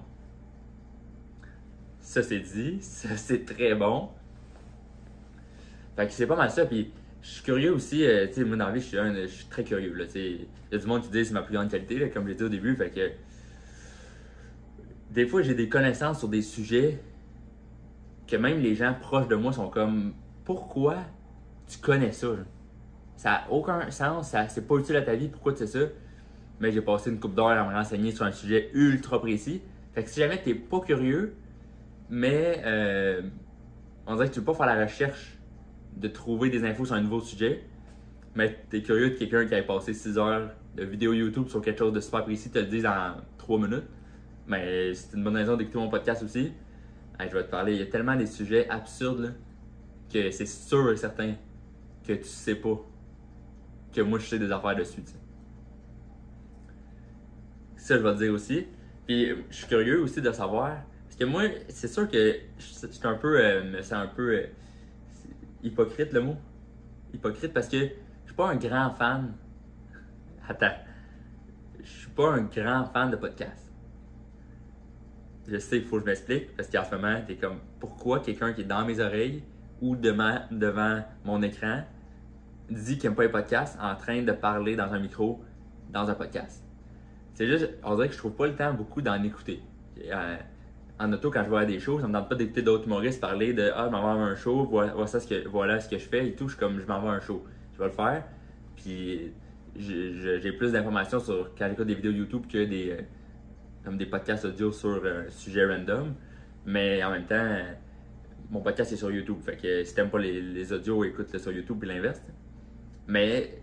Ça, 2.00 2.22
c'est 2.22 2.40
dit. 2.40 2.80
Ça, 2.82 3.16
c'est 3.16 3.44
très 3.44 3.74
bon. 3.74 4.10
Fait 5.96 6.06
que 6.06 6.12
c'est 6.12 6.26
pas 6.26 6.36
mal 6.36 6.50
ça. 6.50 6.66
Puis, 6.66 6.90
je 7.22 7.28
suis 7.28 7.42
curieux 7.42 7.72
aussi. 7.72 8.04
Euh, 8.04 8.26
tu 8.26 8.34
sais, 8.34 8.44
moi, 8.44 8.56
dans 8.56 8.66
la 8.66 8.72
vie, 8.72 8.80
je 8.80 9.26
suis, 9.26 9.46
très 9.46 9.64
curieux. 9.64 9.94
Il 10.14 10.46
y 10.72 10.74
a 10.74 10.78
du 10.78 10.86
monde 10.86 11.02
qui 11.02 11.10
dit 11.10 11.24
c'est 11.24 11.34
ma 11.34 11.42
plus 11.42 11.54
grande 11.54 11.70
qualité, 11.70 12.10
comme 12.10 12.26
j'ai 12.26 12.34
dit 12.34 12.44
au 12.44 12.48
début. 12.48 12.74
Fait 12.76 12.90
que 12.90 13.10
des 15.10 15.26
fois, 15.26 15.42
j'ai 15.42 15.54
des 15.54 15.68
connaissances 15.68 16.18
sur 16.18 16.28
des 16.28 16.42
sujets 16.42 16.98
que 18.26 18.36
même 18.36 18.60
les 18.60 18.74
gens 18.74 18.94
proches 18.98 19.28
de 19.28 19.36
moi 19.36 19.52
sont 19.52 19.68
comme 19.68 20.14
Pourquoi 20.44 20.96
tu 21.66 21.78
connais 21.78 22.12
ça 22.12 22.28
ça 23.22 23.30
n'a 23.30 23.46
aucun 23.50 23.88
sens, 23.92 24.30
ça, 24.30 24.48
c'est 24.48 24.66
pas 24.66 24.74
utile 24.76 24.96
à 24.96 25.02
ta 25.02 25.14
vie, 25.14 25.28
pourquoi 25.28 25.52
tu 25.52 25.58
sais 25.58 25.66
ça? 25.68 25.86
Mais 26.58 26.72
j'ai 26.72 26.80
passé 26.80 27.08
une 27.08 27.20
coupe 27.20 27.36
d'heure 27.36 27.46
à 27.46 27.64
me 27.64 27.72
renseigner 27.72 28.10
sur 28.10 28.24
un 28.24 28.32
sujet 28.32 28.68
ultra 28.74 29.20
précis. 29.20 29.62
Fait 29.94 30.02
que 30.02 30.10
si 30.10 30.18
jamais 30.18 30.42
t'es 30.42 30.54
pas 30.54 30.80
curieux, 30.80 31.36
mais 32.10 32.60
euh, 32.64 33.22
on 34.08 34.14
dirait 34.14 34.28
que 34.28 34.34
tu 34.34 34.40
veux 34.40 34.44
pas 34.44 34.54
faire 34.54 34.66
la 34.66 34.82
recherche 34.82 35.38
de 35.96 36.08
trouver 36.08 36.50
des 36.50 36.64
infos 36.64 36.84
sur 36.86 36.94
un 36.94 37.00
nouveau 37.00 37.20
sujet, 37.20 37.64
mais 38.34 38.58
tu 38.70 38.78
es 38.78 38.82
curieux 38.82 39.10
de 39.10 39.14
quelqu'un 39.14 39.46
qui 39.46 39.54
a 39.54 39.62
passé 39.62 39.94
6 39.94 40.18
heures 40.18 40.50
de 40.74 40.84
vidéo 40.84 41.12
YouTube 41.12 41.48
sur 41.48 41.60
quelque 41.60 41.78
chose 41.78 41.92
de 41.92 42.00
super 42.00 42.24
précis, 42.24 42.50
te 42.50 42.58
le 42.58 42.66
dise 42.66 42.86
en 42.86 43.16
3 43.38 43.58
minutes. 43.58 43.84
Mais 44.46 44.94
c'est 44.94 45.16
une 45.16 45.24
bonne 45.24 45.36
raison 45.36 45.56
d'écouter 45.56 45.78
mon 45.78 45.88
podcast 45.88 46.22
aussi. 46.22 46.52
je 47.20 47.24
vais 47.26 47.44
te 47.44 47.50
parler, 47.50 47.74
il 47.74 47.78
y 47.78 47.82
a 47.82 47.86
tellement 47.86 48.16
des 48.16 48.26
sujets 48.26 48.68
absurdes 48.68 49.34
que 50.12 50.30
c'est 50.30 50.46
sûr 50.46 50.90
et 50.92 50.96
certain 50.96 51.34
que 52.06 52.14
tu 52.14 52.24
sais 52.24 52.56
pas 52.56 52.80
que 53.94 54.00
moi 54.00 54.18
je 54.18 54.26
sais 54.26 54.38
des 54.38 54.50
affaires 54.50 54.74
dessus. 54.74 55.02
Ça, 57.76 57.98
je 57.98 58.02
vais 58.02 58.12
te 58.12 58.18
dire 58.18 58.32
aussi. 58.32 58.66
Puis 59.06 59.28
je 59.50 59.56
suis 59.56 59.66
curieux 59.66 60.00
aussi 60.00 60.22
de 60.22 60.30
savoir. 60.30 60.82
Parce 61.04 61.16
que 61.16 61.24
moi, 61.24 61.42
c'est 61.68 61.88
sûr 61.88 62.08
que 62.08 62.36
suis 62.58 62.88
un 63.02 63.14
peu. 63.14 63.40
Euh, 63.40 63.82
c'est 63.82 63.94
un 63.94 64.06
peu. 64.06 64.36
Euh, 64.36 64.46
hypocrite 65.62 66.12
le 66.12 66.20
mot? 66.20 66.36
Hypocrite 67.12 67.52
parce 67.52 67.68
que 67.68 67.78
je 67.78 68.26
suis 68.26 68.34
pas 68.36 68.50
un 68.50 68.56
grand 68.56 68.90
fan. 68.90 69.34
Attends. 70.48 70.74
Je 71.82 71.88
suis 71.88 72.10
pas 72.10 72.32
un 72.32 72.42
grand 72.42 72.84
fan 72.86 73.10
de 73.10 73.16
podcast. 73.16 73.72
Je 75.48 75.58
sais, 75.58 75.78
il 75.78 75.84
faut 75.84 75.96
que 75.96 76.02
je 76.02 76.06
m'explique 76.06 76.56
parce 76.56 76.68
qu'en 76.68 76.84
ce 76.84 76.94
moment, 76.94 77.20
t'es 77.26 77.36
comme 77.36 77.58
pourquoi 77.80 78.20
quelqu'un 78.20 78.52
qui 78.52 78.60
est 78.60 78.64
dans 78.64 78.84
mes 78.84 79.00
oreilles 79.00 79.42
ou 79.80 79.96
devant, 79.96 80.40
devant 80.50 81.02
mon 81.24 81.42
écran 81.42 81.82
dit 82.70 82.96
qu'il 82.96 83.10
n'aime 83.10 83.16
pas 83.16 83.24
les 83.24 83.28
podcasts 83.28 83.76
en 83.80 83.96
train 83.96 84.22
de 84.22 84.32
parler 84.32 84.76
dans 84.76 84.92
un 84.92 85.00
micro 85.00 85.42
dans 85.90 86.08
un 86.08 86.14
podcast? 86.14 86.64
C'est 87.34 87.48
juste, 87.48 87.70
on 87.82 87.96
dirait 87.96 88.08
que 88.08 88.14
je 88.14 88.18
trouve 88.18 88.34
pas 88.34 88.46
le 88.46 88.54
temps 88.54 88.72
beaucoup 88.72 89.02
d'en 89.02 89.20
écouter. 89.22 89.62
Euh, 89.98 90.36
en 91.02 91.12
auto, 91.12 91.30
quand 91.30 91.42
je 91.42 91.48
vois 91.48 91.64
des 91.64 91.80
choses, 91.80 92.00
ça 92.00 92.08
me 92.08 92.12
tente 92.12 92.28
pas 92.28 92.34
d'écouter 92.34 92.62
d'autres 92.62 92.86
humoristes 92.86 93.20
parler 93.20 93.52
de 93.52 93.70
Ah, 93.74 93.86
je 93.86 93.90
m'en 93.90 94.14
vais 94.14 94.20
à 94.20 94.24
un 94.24 94.36
show, 94.36 94.64
voilà, 94.64 95.06
ce 95.06 95.26
que, 95.26 95.48
voilà 95.48 95.80
ce 95.80 95.88
que 95.88 95.98
je 95.98 96.04
fais 96.08 96.28
et 96.28 96.34
tout. 96.34 96.46
Je 96.46 96.52
suis 96.52 96.60
comme, 96.60 96.80
je 96.80 96.86
m'en 96.86 97.00
vais 97.00 97.08
à 97.08 97.12
un 97.12 97.20
show. 97.20 97.44
Je 97.74 97.78
vais 97.78 97.86
le 97.86 97.90
faire. 97.90 98.24
Puis 98.76 99.32
j'ai 99.76 100.52
plus 100.52 100.72
d'informations 100.72 101.18
sur 101.18 101.54
quand 101.56 101.68
j'écoute 101.68 101.86
des 101.86 101.94
vidéos 101.94 102.12
YouTube 102.12 102.42
que 102.50 102.64
des, 102.64 102.90
euh, 102.90 103.00
comme 103.84 103.96
des 103.96 104.06
podcasts 104.06 104.44
audio 104.44 104.70
sur 104.70 105.04
un 105.04 105.28
sujet 105.30 105.66
random. 105.66 106.14
Mais 106.66 107.02
en 107.02 107.10
même 107.10 107.26
temps, 107.26 107.56
mon 108.50 108.60
podcast 108.60 108.92
est 108.92 108.96
sur 108.96 109.10
YouTube. 109.10 109.38
Fait 109.44 109.56
que 109.56 109.82
si 109.82 109.94
t'aimes 109.94 110.10
pas 110.10 110.18
les, 110.18 110.40
les 110.40 110.72
audios, 110.72 111.04
écoute-le 111.04 111.38
sur 111.38 111.52
YouTube 111.52 111.82
et 111.82 111.86
l'inverse. 111.86 112.22
Mais 113.08 113.58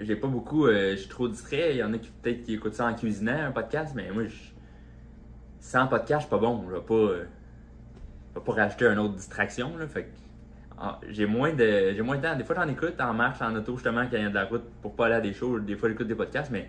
j'ai 0.00 0.16
pas 0.16 0.28
beaucoup. 0.28 0.66
Euh, 0.66 0.92
je 0.92 0.96
suis 0.96 1.08
trop 1.08 1.28
distrait. 1.28 1.74
Il 1.74 1.78
y 1.78 1.82
en 1.82 1.92
a 1.92 1.98
qui 1.98 2.10
peut-être 2.22 2.42
qui 2.42 2.54
écoutent 2.54 2.74
ça 2.74 2.86
en 2.86 2.94
cuisinant, 2.94 3.38
un 3.38 3.52
podcast, 3.52 3.92
mais 3.94 4.10
moi, 4.10 4.24
je, 4.26 4.53
sans 5.64 5.86
podcast, 5.86 6.20
je 6.20 6.26
suis 6.26 6.30
pas 6.30 6.38
bon. 6.38 6.62
Je 6.68 6.74
vais 6.74 6.82
pas, 6.82 6.94
euh, 6.94 7.24
vais 8.34 8.40
pas 8.40 8.52
rajouter 8.52 8.84
une 8.86 8.98
autre 8.98 9.14
distraction. 9.14 9.76
Là, 9.78 9.86
fait 9.86 10.10
ah, 10.78 11.00
j'ai 11.08 11.24
moins 11.24 11.54
de 11.54 11.92
j'ai 11.94 12.02
moins 12.02 12.18
de 12.18 12.22
temps. 12.22 12.36
Des 12.36 12.44
fois, 12.44 12.54
j'en 12.54 12.68
écoute 12.68 13.00
en 13.00 13.14
marche, 13.14 13.40
en 13.40 13.56
auto, 13.56 13.72
justement, 13.74 14.02
quand 14.02 14.16
il 14.16 14.22
y 14.22 14.26
a 14.26 14.28
de 14.28 14.34
la 14.34 14.44
route 14.44 14.64
pour 14.82 14.94
pas 14.94 15.06
aller 15.06 15.14
à 15.14 15.20
des 15.22 15.32
shows. 15.32 15.58
Des 15.60 15.74
fois, 15.74 15.88
j'écoute 15.88 16.06
des 16.06 16.14
podcasts, 16.14 16.50
mais 16.50 16.68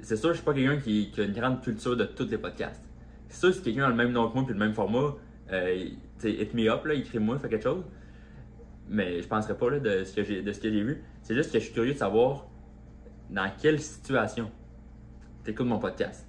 c'est 0.00 0.16
sûr, 0.16 0.28
je 0.30 0.34
suis 0.34 0.44
pas 0.44 0.54
quelqu'un 0.54 0.76
qui, 0.78 1.12
a 1.18 1.22
une 1.22 1.32
grande 1.32 1.62
culture 1.62 1.96
de 1.96 2.04
tous 2.04 2.28
les 2.30 2.38
podcasts. 2.38 2.80
C'est 3.28 3.40
sûr, 3.40 3.52
si 3.52 3.60
quelqu'un 3.60 3.86
a 3.86 3.88
le 3.88 3.96
même 3.96 4.12
nom 4.12 4.28
que 4.28 4.34
moi 4.34 4.44
puis 4.44 4.54
le 4.54 4.60
même 4.60 4.72
format, 4.72 5.16
euh, 5.50 5.88
hit 6.22 6.54
me 6.54 6.70
up, 6.70 6.84
là, 6.84 6.94
écris-moi, 6.94 7.38
fais 7.38 7.48
quelque 7.48 7.64
chose 7.64 7.84
mais 8.90 9.20
je 9.20 9.28
penserais 9.28 9.58
pas 9.58 9.68
là, 9.68 9.80
de 9.80 10.02
ce 10.04 10.14
que 10.14 10.24
j'ai 10.24 10.40
de 10.40 10.50
ce 10.50 10.60
que 10.60 10.70
j'ai 10.70 10.82
vu. 10.82 11.02
C'est 11.22 11.34
juste 11.34 11.52
que 11.52 11.58
je 11.58 11.64
suis 11.64 11.74
curieux 11.74 11.92
de 11.92 11.98
savoir 11.98 12.46
dans 13.28 13.50
quelle 13.60 13.80
situation 13.80 14.50
tu 15.44 15.50
écoutes 15.50 15.66
mon 15.66 15.78
podcast. 15.78 16.26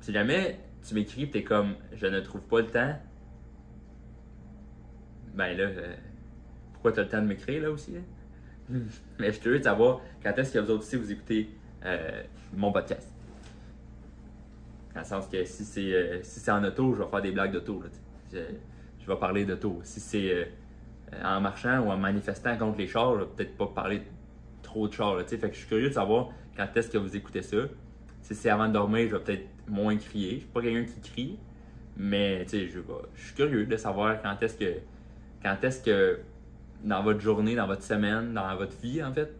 Si 0.00 0.12
jamais 0.12 0.58
tu 0.86 0.94
m'écris 0.94 1.30
tu 1.30 1.38
es 1.38 1.42
comme 1.42 1.74
je 1.92 2.06
ne 2.06 2.20
trouve 2.20 2.42
pas 2.42 2.60
le 2.60 2.66
temps, 2.66 2.98
ben 5.34 5.56
là, 5.56 5.64
euh, 5.64 5.94
pourquoi 6.72 6.92
tu 6.92 7.00
as 7.00 7.02
le 7.04 7.08
temps 7.08 7.22
de 7.22 7.26
m'écrire 7.26 7.62
là 7.62 7.70
aussi? 7.70 7.94
mais 9.18 9.26
je 9.26 9.32
suis 9.32 9.40
curieux 9.40 9.58
de 9.58 9.64
savoir 9.64 10.00
quand 10.22 10.36
est-ce 10.38 10.52
que 10.52 10.58
vous 10.58 10.70
autres 10.70 10.84
aussi 10.84 10.96
vous 10.96 11.12
écoutez 11.12 11.50
euh, 11.84 12.22
mon 12.54 12.72
podcast. 12.72 13.08
Dans 14.94 15.00
le 15.00 15.06
sens 15.06 15.28
que 15.28 15.44
si 15.44 15.64
c'est 15.64 15.94
euh, 15.94 16.22
si 16.22 16.40
c'est 16.40 16.50
en 16.50 16.64
auto, 16.64 16.94
je 16.94 17.02
vais 17.02 17.08
faire 17.08 17.22
des 17.22 17.32
blagues 17.32 17.52
d'auto. 17.52 17.82
Je, 18.32 18.38
je 18.98 19.06
vais 19.06 19.16
parler 19.16 19.44
d'auto. 19.44 19.80
Si 19.82 20.00
c'est 20.00 20.34
euh, 20.34 20.44
en 21.24 21.40
marchant 21.40 21.80
ou 21.80 21.90
en 21.90 21.96
manifestant 21.96 22.56
contre 22.56 22.78
les 22.78 22.86
chars, 22.86 23.14
je 23.14 23.20
vais 23.20 23.30
peut-être 23.36 23.56
pas 23.56 23.66
parler 23.66 24.02
trop 24.62 24.88
de 24.88 24.92
chars. 24.92 25.20
fait 25.26 25.38
que 25.38 25.52
je 25.52 25.58
suis 25.58 25.68
curieux 25.68 25.88
de 25.88 25.94
savoir 25.94 26.30
quand 26.56 26.66
est-ce 26.76 26.90
que 26.90 26.98
vous 26.98 27.16
écoutez 27.16 27.42
ça. 27.42 27.56
Si 28.22 28.34
c'est 28.34 28.50
avant 28.50 28.68
de 28.68 28.72
dormir, 28.72 29.08
je 29.08 29.16
vais 29.16 29.22
peut-être 29.22 29.48
moins 29.68 29.96
crier. 29.96 30.34
Je 30.34 30.38
suis 30.40 30.48
pas 30.48 30.62
quelqu'un 30.62 30.90
qui 30.92 31.10
crie, 31.10 31.38
mais 31.96 32.46
je, 32.46 32.68
je 33.14 33.24
suis 33.24 33.34
curieux 33.34 33.66
de 33.66 33.76
savoir 33.76 34.20
quand 34.22 34.42
est-ce 34.42 34.56
que 34.56 34.80
quand 35.42 35.56
est-ce 35.62 35.82
que 35.82 36.20
dans 36.84 37.02
votre 37.02 37.20
journée, 37.20 37.54
dans 37.56 37.66
votre 37.66 37.82
semaine, 37.82 38.34
dans 38.34 38.56
votre 38.56 38.76
vie 38.80 39.02
en 39.02 39.12
fait, 39.12 39.34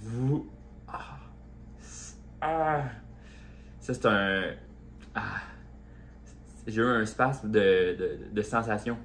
vous 0.00 0.50
ah, 0.88 1.18
ah 2.40 2.82
ça 3.80 3.94
c'est 3.94 4.06
un 4.06 4.42
ah, 5.14 5.40
j'ai 6.66 6.82
eu 6.82 6.84
un 6.84 7.06
spasme 7.06 7.50
de, 7.50 7.96
de, 7.96 8.18
de 8.32 8.42
sensations 8.42 8.98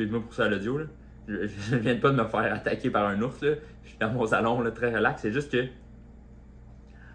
excuse-moi 0.00 0.22
pour 0.22 0.34
ça 0.34 0.48
l'audio, 0.48 0.78
là. 0.78 0.84
Je, 1.28 1.46
je, 1.46 1.76
viens 1.76 1.96
pas 1.96 2.10
de 2.10 2.16
me 2.16 2.24
faire 2.24 2.54
attaquer 2.54 2.90
par 2.90 3.06
un 3.06 3.20
ours, 3.20 3.42
là. 3.42 3.54
Je 3.84 3.90
suis 3.90 3.98
dans 3.98 4.10
mon 4.10 4.26
salon, 4.26 4.60
là, 4.62 4.70
très 4.70 4.94
relax. 4.94 5.22
C'est 5.22 5.32
juste 5.32 5.52
que, 5.52 5.66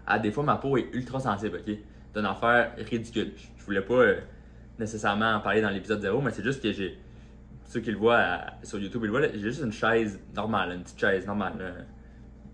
à 0.06 0.18
des 0.18 0.30
fois, 0.30 0.44
ma 0.44 0.56
peau 0.56 0.76
est 0.76 0.88
ultra 0.92 1.20
sensible, 1.20 1.58
ok? 1.58 1.76
C'est 2.12 2.20
une 2.20 2.26
affaire 2.26 2.72
ridicule. 2.78 3.32
Je, 3.36 3.64
voulais 3.64 3.82
pas 3.82 3.94
euh, 3.94 4.20
nécessairement 4.78 5.34
en 5.34 5.40
parler 5.40 5.60
dans 5.60 5.70
l'épisode 5.70 6.00
0, 6.00 6.20
mais 6.20 6.30
c'est 6.30 6.44
juste 6.44 6.62
que 6.62 6.72
j'ai. 6.72 6.98
Ceux 7.64 7.80
qui 7.80 7.90
le 7.90 7.98
voient 7.98 8.38
sur 8.62 8.78
YouTube, 8.78 9.02
ils 9.02 9.06
le 9.06 9.10
voient, 9.10 9.28
j'ai 9.28 9.40
juste 9.40 9.62
une 9.62 9.72
chaise 9.72 10.20
normale, 10.34 10.72
une 10.72 10.82
petite 10.82 11.00
chaise 11.00 11.26
normale. 11.26 11.86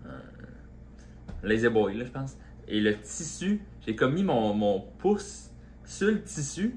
un 0.05 1.47
lazy 1.47 1.69
boy, 1.69 1.95
là, 1.95 2.05
je 2.05 2.11
pense. 2.11 2.35
Et 2.67 2.79
le 2.79 2.97
tissu, 2.97 3.61
j'ai 3.85 3.95
comme 3.95 4.13
mis 4.13 4.23
mon, 4.23 4.53
mon 4.53 4.81
pouce 4.97 5.51
sur 5.85 6.07
le 6.07 6.21
tissu. 6.21 6.75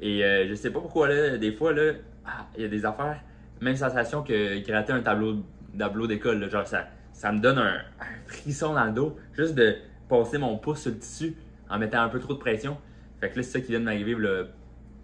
Et 0.00 0.24
euh, 0.24 0.48
je 0.48 0.54
sais 0.54 0.70
pas 0.70 0.80
pourquoi, 0.80 1.08
là, 1.08 1.36
des 1.36 1.52
fois, 1.52 1.72
là, 1.72 1.92
ah, 2.24 2.46
il 2.56 2.62
y 2.62 2.64
a 2.64 2.68
des 2.68 2.84
affaires, 2.86 3.20
même 3.60 3.76
sensation 3.76 4.22
que 4.22 4.64
gratter 4.64 4.92
un 4.92 5.02
tableau, 5.02 5.44
tableau 5.78 6.06
d'école. 6.06 6.50
Genre, 6.50 6.66
ça, 6.66 6.86
ça 7.12 7.32
me 7.32 7.40
donne 7.40 7.58
un, 7.58 7.80
frisson 8.26 8.74
dans 8.74 8.84
le 8.84 8.92
dos, 8.92 9.16
juste 9.32 9.54
de 9.54 9.76
passer 10.10 10.36
mon 10.36 10.58
pouce 10.58 10.82
sur 10.82 10.90
le 10.90 10.98
tissu 10.98 11.34
en 11.70 11.78
mettant 11.78 12.02
un 12.02 12.08
peu 12.08 12.18
trop 12.18 12.34
de 12.34 12.38
pression. 12.38 12.76
Fait 13.20 13.30
que 13.30 13.36
là, 13.36 13.42
c'est 13.42 13.52
ça 13.52 13.60
qui 13.60 13.68
vient 13.68 13.80
de 13.80 13.84
m'arriver, 13.84 14.12
une 14.12 14.48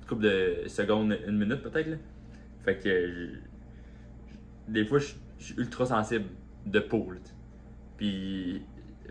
couple 0.07 0.23
de 0.23 0.69
secondes, 0.69 1.17
une 1.27 1.39
minute 1.39 1.63
peut-être. 1.63 1.99
Fait 2.65 2.77
que 2.77 3.31
des 4.69 4.85
fois, 4.85 4.99
je, 4.99 5.15
suis 5.39 5.55
ultra 5.57 5.87
sensible 5.87 6.27
de 6.65 6.81
peau. 6.81 7.09
Puis, 7.97 8.63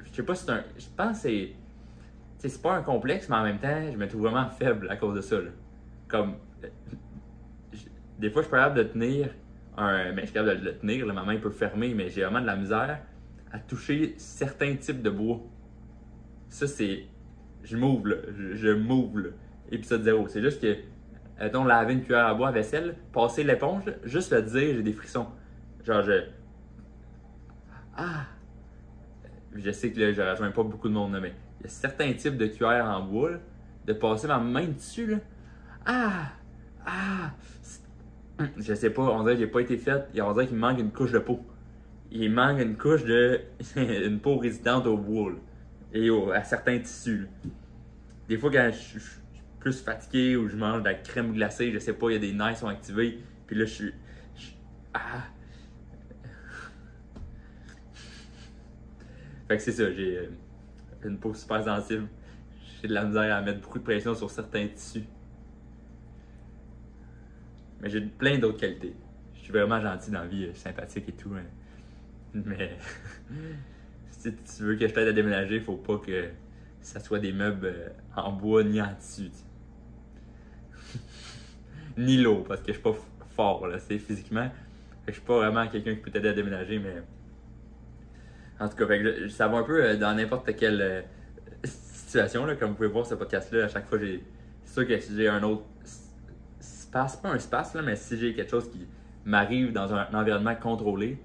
je 0.03 0.11
sais 0.11 0.23
pas 0.23 0.35
si 0.35 0.45
c'est 0.45 0.51
un. 0.51 0.63
Je 0.77 0.85
pense 0.95 1.17
que 1.17 1.29
c'est. 1.29 1.53
C'est 2.37 2.61
pas 2.61 2.75
un 2.75 2.83
complexe, 2.83 3.27
mais 3.29 3.37
en 3.37 3.43
même 3.43 3.57
temps, 3.57 3.91
je 3.91 3.97
me 3.97 4.07
trouve 4.07 4.21
vraiment 4.23 4.47
faible 4.49 4.87
à 4.91 4.97
cause 4.97 5.15
de 5.15 5.21
ça. 5.21 5.37
Comme 6.07 6.35
des 8.19 8.29
fois, 8.29 8.41
je 8.41 8.47
suis 8.47 8.51
capable 8.51 8.77
de 8.77 8.83
tenir 8.83 9.29
un. 9.77 10.11
Mais 10.11 10.21
je 10.21 10.25
suis 10.27 10.33
capable 10.33 10.59
de 10.59 10.65
le 10.65 10.77
tenir, 10.77 11.05
ma 11.07 11.23
main 11.23 11.37
peut 11.37 11.49
fermer, 11.49 11.93
mais 11.93 12.09
j'ai 12.09 12.21
vraiment 12.21 12.41
de 12.41 12.45
la 12.45 12.55
misère 12.55 12.99
à 13.51 13.59
toucher 13.59 14.15
certains 14.17 14.75
types 14.75 15.01
de 15.01 15.09
bois. 15.09 15.39
Ça, 16.49 16.67
c'est. 16.67 17.05
Je 17.63 17.77
m'ouvre, 17.77 18.09
là. 18.09 18.15
Je, 18.37 18.55
je 18.55 18.69
m'ouvre, 18.69 19.31
Épisode 19.71 20.03
0. 20.03 20.27
C'est 20.27 20.41
juste 20.41 20.61
que, 20.61 20.77
mettons, 21.39 21.63
laver 21.63 21.93
une 21.93 22.03
cuillère 22.03 22.27
à 22.27 22.33
bois 22.33 22.49
à 22.49 22.51
vaisselle, 22.51 22.95
passer 23.11 23.43
l'éponge, 23.43 23.83
juste 24.03 24.31
le 24.31 24.41
dire, 24.41 24.75
j'ai 24.75 24.83
des 24.83 24.93
frissons. 24.93 25.27
Genre, 25.83 26.01
je. 26.03 26.23
Ah! 27.97 28.25
Je 29.53 29.71
sais 29.71 29.91
que 29.91 29.99
là, 29.99 30.11
je 30.11 30.21
rejoins 30.21 30.51
pas 30.51 30.63
beaucoup 30.63 30.89
de 30.89 30.93
monde, 30.93 31.17
mais 31.21 31.33
il 31.59 31.63
y 31.63 31.65
a 31.67 31.69
certains 31.69 32.11
types 32.13 32.37
de 32.37 32.47
cuillères 32.47 32.85
en 32.85 33.01
bois, 33.01 33.31
de 33.85 33.93
passer 33.93 34.27
ma 34.27 34.37
main 34.37 34.67
dessus, 34.67 35.07
là. 35.07 35.17
Ah! 35.85 36.31
Ah! 36.85 37.31
Je 38.57 38.73
sais 38.73 38.89
pas, 38.89 39.03
on 39.03 39.23
dirait 39.23 39.35
que 39.35 39.41
j'ai 39.41 39.47
pas 39.47 39.61
été 39.61 39.77
faite. 39.77 40.09
On 40.21 40.33
dirait 40.33 40.47
qu'il 40.47 40.57
me 40.57 40.61
manque 40.61 40.79
une 40.79 40.91
couche 40.91 41.11
de 41.11 41.19
peau. 41.19 41.39
Il 42.11 42.31
manque 42.31 42.59
une 42.59 42.77
couche 42.77 43.05
de. 43.05 43.41
une 43.75 44.19
peau 44.19 44.37
résistante 44.37 44.85
au 44.87 44.97
bois 44.97 45.31
et 45.95 46.09
à 46.33 46.43
certains 46.43 46.77
tissus. 46.79 47.27
Des 48.27 48.37
fois, 48.37 48.51
quand 48.51 48.69
je 48.71 48.99
suis 48.99 48.99
plus 49.59 49.81
fatigué 49.81 50.35
ou 50.35 50.49
je 50.49 50.57
mange 50.57 50.81
de 50.81 50.89
la 50.89 50.95
crème 50.95 51.31
glacée, 51.33 51.71
je 51.71 51.79
sais 51.79 51.93
pas, 51.93 52.09
il 52.09 52.13
y 52.13 52.17
a 52.17 52.19
des 52.19 52.33
nerfs 52.33 52.53
qui 52.53 52.59
sont 52.59 52.67
activés. 52.67 53.19
Puis 53.47 53.55
là, 53.55 53.63
je 53.65 53.73
suis. 53.73 53.93
Ah! 54.93 55.23
Fait 59.47 59.55
que 59.57 59.63
c'est 59.63 59.71
ça, 59.71 59.89
j'ai 59.91 60.17
euh, 60.17 60.29
une 61.05 61.17
peau 61.17 61.33
super 61.33 61.63
sensible. 61.63 62.07
J'ai 62.81 62.89
de 62.89 62.93
la 62.93 63.05
misère 63.05 63.33
à 63.35 63.41
mettre 63.41 63.61
beaucoup 63.61 63.79
de 63.79 63.83
pression 63.83 64.13
sur 64.13 64.29
certains 64.29 64.67
tissus. 64.67 65.05
Mais 67.79 67.89
j'ai 67.89 68.01
plein 68.01 68.37
d'autres 68.37 68.59
qualités. 68.59 68.93
Je 69.33 69.39
suis 69.39 69.53
vraiment 69.53 69.79
gentil 69.79 70.11
dans 70.11 70.21
la 70.21 70.27
vie, 70.27 70.45
euh, 70.45 70.53
sympathique 70.53 71.07
et 71.07 71.13
tout. 71.13 71.31
Hein. 71.35 71.45
Mais 72.33 72.77
si 74.31 74.57
tu 74.57 74.63
veux 74.63 74.75
que 74.75 74.87
je 74.87 74.93
t'aide 74.93 75.07
à 75.07 75.13
déménager, 75.13 75.59
faut 75.59 75.75
pas 75.75 75.97
que 75.97 76.29
ça 76.81 76.99
soit 76.99 77.19
des 77.19 77.33
meubles 77.33 77.67
euh, 77.67 77.89
en 78.15 78.31
bois 78.31 78.63
ni 78.63 78.81
en 78.81 78.93
tissu. 78.95 79.29
ni 81.97 82.17
l'eau, 82.17 82.43
parce 82.47 82.61
que 82.61 82.67
je 82.67 82.73
suis 82.73 82.81
pas 82.81 82.95
fort, 83.35 83.67
là, 83.67 83.79
c'est 83.79 83.97
physiquement. 83.97 84.49
Je 85.07 85.13
suis 85.13 85.21
pas 85.21 85.37
vraiment 85.37 85.67
quelqu'un 85.67 85.95
qui 85.95 86.01
peut 86.01 86.11
t'aider 86.11 86.29
à 86.29 86.33
déménager, 86.33 86.79
mais. 86.79 87.03
En 88.59 88.69
tout 88.69 88.77
cas, 88.77 88.85
ça 89.29 89.47
va 89.47 89.57
un 89.57 89.63
peu 89.63 89.83
euh, 89.83 89.97
dans 89.97 90.15
n'importe 90.15 90.55
quelle 90.55 90.81
euh, 90.81 91.01
situation, 91.65 92.45
là, 92.45 92.55
comme 92.55 92.69
vous 92.69 92.75
pouvez 92.75 92.87
voir 92.87 93.05
ce 93.05 93.15
podcast-là, 93.15 93.65
à 93.65 93.67
chaque 93.67 93.87
fois 93.87 93.99
j'ai. 93.99 94.23
C'est 94.63 94.73
sûr 94.73 94.87
que 94.87 94.99
si 94.99 95.15
j'ai 95.15 95.27
un 95.27 95.43
autre 95.43 95.63
espace, 96.59 97.17
pas 97.17 97.29
un 97.29 97.35
espace, 97.35 97.75
là, 97.75 97.81
mais 97.81 97.95
si 97.95 98.17
j'ai 98.17 98.33
quelque 98.33 98.49
chose 98.49 98.69
qui 98.71 98.87
m'arrive 99.25 99.73
dans 99.73 99.93
un, 99.93 100.07
environnement 100.13 100.55
contrôlé, 100.55 101.19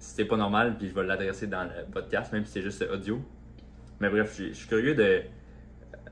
c'est 0.00 0.24
pas 0.24 0.36
normal, 0.36 0.76
puis 0.78 0.88
je 0.88 0.94
vais 0.94 1.04
l'adresser 1.04 1.46
dans 1.46 1.64
le 1.64 1.84
podcast, 1.92 2.32
même 2.32 2.44
si 2.46 2.52
c'est 2.52 2.62
juste 2.62 2.82
audio. 2.90 3.22
Mais 4.00 4.08
bref, 4.08 4.34
je, 4.36 4.52
suis 4.52 4.66
curieux 4.66 4.94
de, 4.94 5.22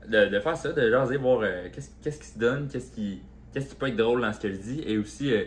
de, 0.07 0.39
faire 0.39 0.55
ça, 0.55 0.71
de 0.71 0.89
jaser, 0.89 1.17
voir 1.17 1.41
euh, 1.41 1.67
qu'est-ce 1.73 2.19
qui 2.19 2.27
se 2.27 2.37
donne, 2.37 2.67
qu'est-ce 2.67 2.91
qui, 2.91 3.21
qu'est-ce 3.51 3.69
qui 3.69 3.75
peut 3.75 3.87
être 3.87 3.95
drôle 3.95 4.21
dans 4.21 4.31
ce 4.31 4.39
que 4.39 4.51
je 4.51 4.57
dis, 4.57 4.83
et 4.85 4.97
aussi, 4.97 5.33
euh, 5.33 5.45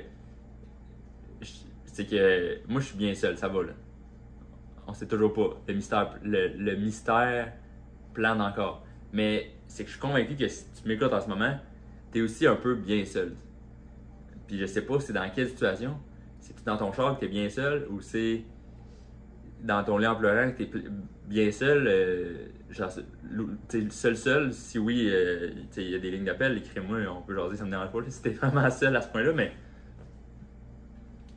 c'est 1.85 2.07
que 2.07 2.59
moi 2.69 2.81
je 2.81 2.87
suis 2.87 2.97
bien 2.97 3.15
seul, 3.15 3.39
ça 3.39 3.49
va 3.49 3.63
là. 3.63 3.73
On 4.87 4.95
sait 4.95 5.07
toujours 5.07 5.33
pas. 5.33 5.61
Le 5.69 5.75
mystère, 5.75 6.19
le, 6.25 6.49
le 6.49 6.75
mystère 6.77 7.53
plane 8.15 8.41
encore. 8.41 8.85
Mais 9.13 9.53
c'est 9.69 9.85
que 9.85 9.89
je 9.89 9.95
suis 9.95 10.01
convaincu 10.01 10.35
que 10.35 10.49
si 10.49 10.65
tu 10.73 10.89
m'écoutes 10.89 11.13
en 11.13 11.21
ce 11.21 11.29
moment, 11.29 11.57
tu 12.11 12.19
es 12.19 12.23
aussi 12.23 12.47
un 12.47 12.57
peu 12.57 12.75
bien 12.75 13.05
seul. 13.05 13.35
Puis 14.49 14.59
je 14.59 14.67
sais 14.67 14.83
pas 14.83 14.99
c'est 14.99 15.13
dans 15.13 15.31
quelle 15.31 15.49
situation. 15.49 15.97
Dans 16.65 16.77
ton 16.77 16.93
char 16.93 17.15
que 17.15 17.21
tu 17.21 17.27
es 17.27 17.29
bien 17.29 17.49
seul 17.49 17.87
ou 17.91 18.01
c'est 18.01 18.45
dans 19.63 19.83
ton 19.85 19.99
lit 19.99 20.07
en 20.07 20.17
pleurant 20.17 20.51
que 20.53 20.63
tu 20.63 20.79
es 20.79 20.83
bien 21.27 21.51
seul. 21.51 21.87
Euh, 21.87 22.49
genre, 22.71 22.91
t'es 23.69 23.89
seul 23.91 24.17
seul. 24.17 24.53
Si 24.53 24.79
oui, 24.79 25.09
euh, 25.11 25.51
il 25.77 25.91
y 25.91 25.95
a 25.95 25.99
des 25.99 26.11
lignes 26.11 26.25
d'appel, 26.25 26.59
écris-moi, 26.59 26.99
on 27.09 27.23
peut 27.23 27.35
jaser, 27.35 27.57
ça 27.57 27.65
me 27.65 27.71
dérange 27.71 27.91
pas. 27.91 27.99
Si 28.09 28.23
t'es 28.23 28.31
vraiment 28.31 28.69
seul 28.71 28.97
à 28.97 29.03
ce 29.03 29.09
point-là, 29.09 29.33
mais 29.33 29.53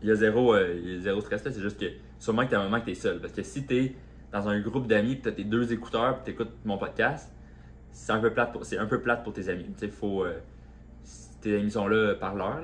il 0.02 0.10
y 0.10 0.12
a 0.12 0.16
zéro, 0.16 0.54
euh, 0.54 0.80
y 0.84 0.98
a 0.98 1.00
zéro 1.00 1.22
stress 1.22 1.44
là. 1.46 1.52
C'est 1.52 1.62
juste 1.62 1.80
que 1.80 1.88
sûrement 2.20 2.46
que 2.46 2.52
t'as 2.52 2.60
un 2.60 2.64
moment 2.64 2.80
que 2.80 2.86
t'es 2.86 2.96
seul. 2.96 3.20
Parce 3.20 3.34
que 3.34 3.44
si 3.44 3.66
t'es 3.66 3.96
dans 4.32 4.48
un 4.50 4.60
groupe 4.60 4.88
d'amis, 4.88 5.22
t'as 5.22 5.32
tes 5.32 5.44
deux 5.44 5.72
écouteurs, 5.72 6.16
puis 6.16 6.34
t'écoutes 6.34 6.54
mon 6.66 6.78
podcast, 6.78 7.32
c'est 7.92 8.12
un 8.12 8.20
peu 8.20 8.34
plate 8.34 8.52
pour, 8.52 8.64
un 8.78 8.86
peu 8.86 9.02
pour 9.02 9.34
tes 9.34 9.50
amis. 9.50 9.68
Tu 9.80 9.88
faut, 9.88 10.26
tes 11.42 11.58
amis 11.58 11.72
sont 11.72 11.88
là 11.88 12.16
par 12.16 12.36
l'heure, 12.36 12.64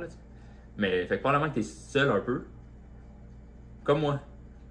mais 0.78 1.06
fait 1.06 1.18
que 1.18 1.22
probablement 1.22 1.50
que 1.50 1.56
t'es 1.56 1.64
seul 1.64 2.10
un 2.10 2.20
peu. 2.20 2.46
Comme 3.84 4.02
moi. 4.02 4.20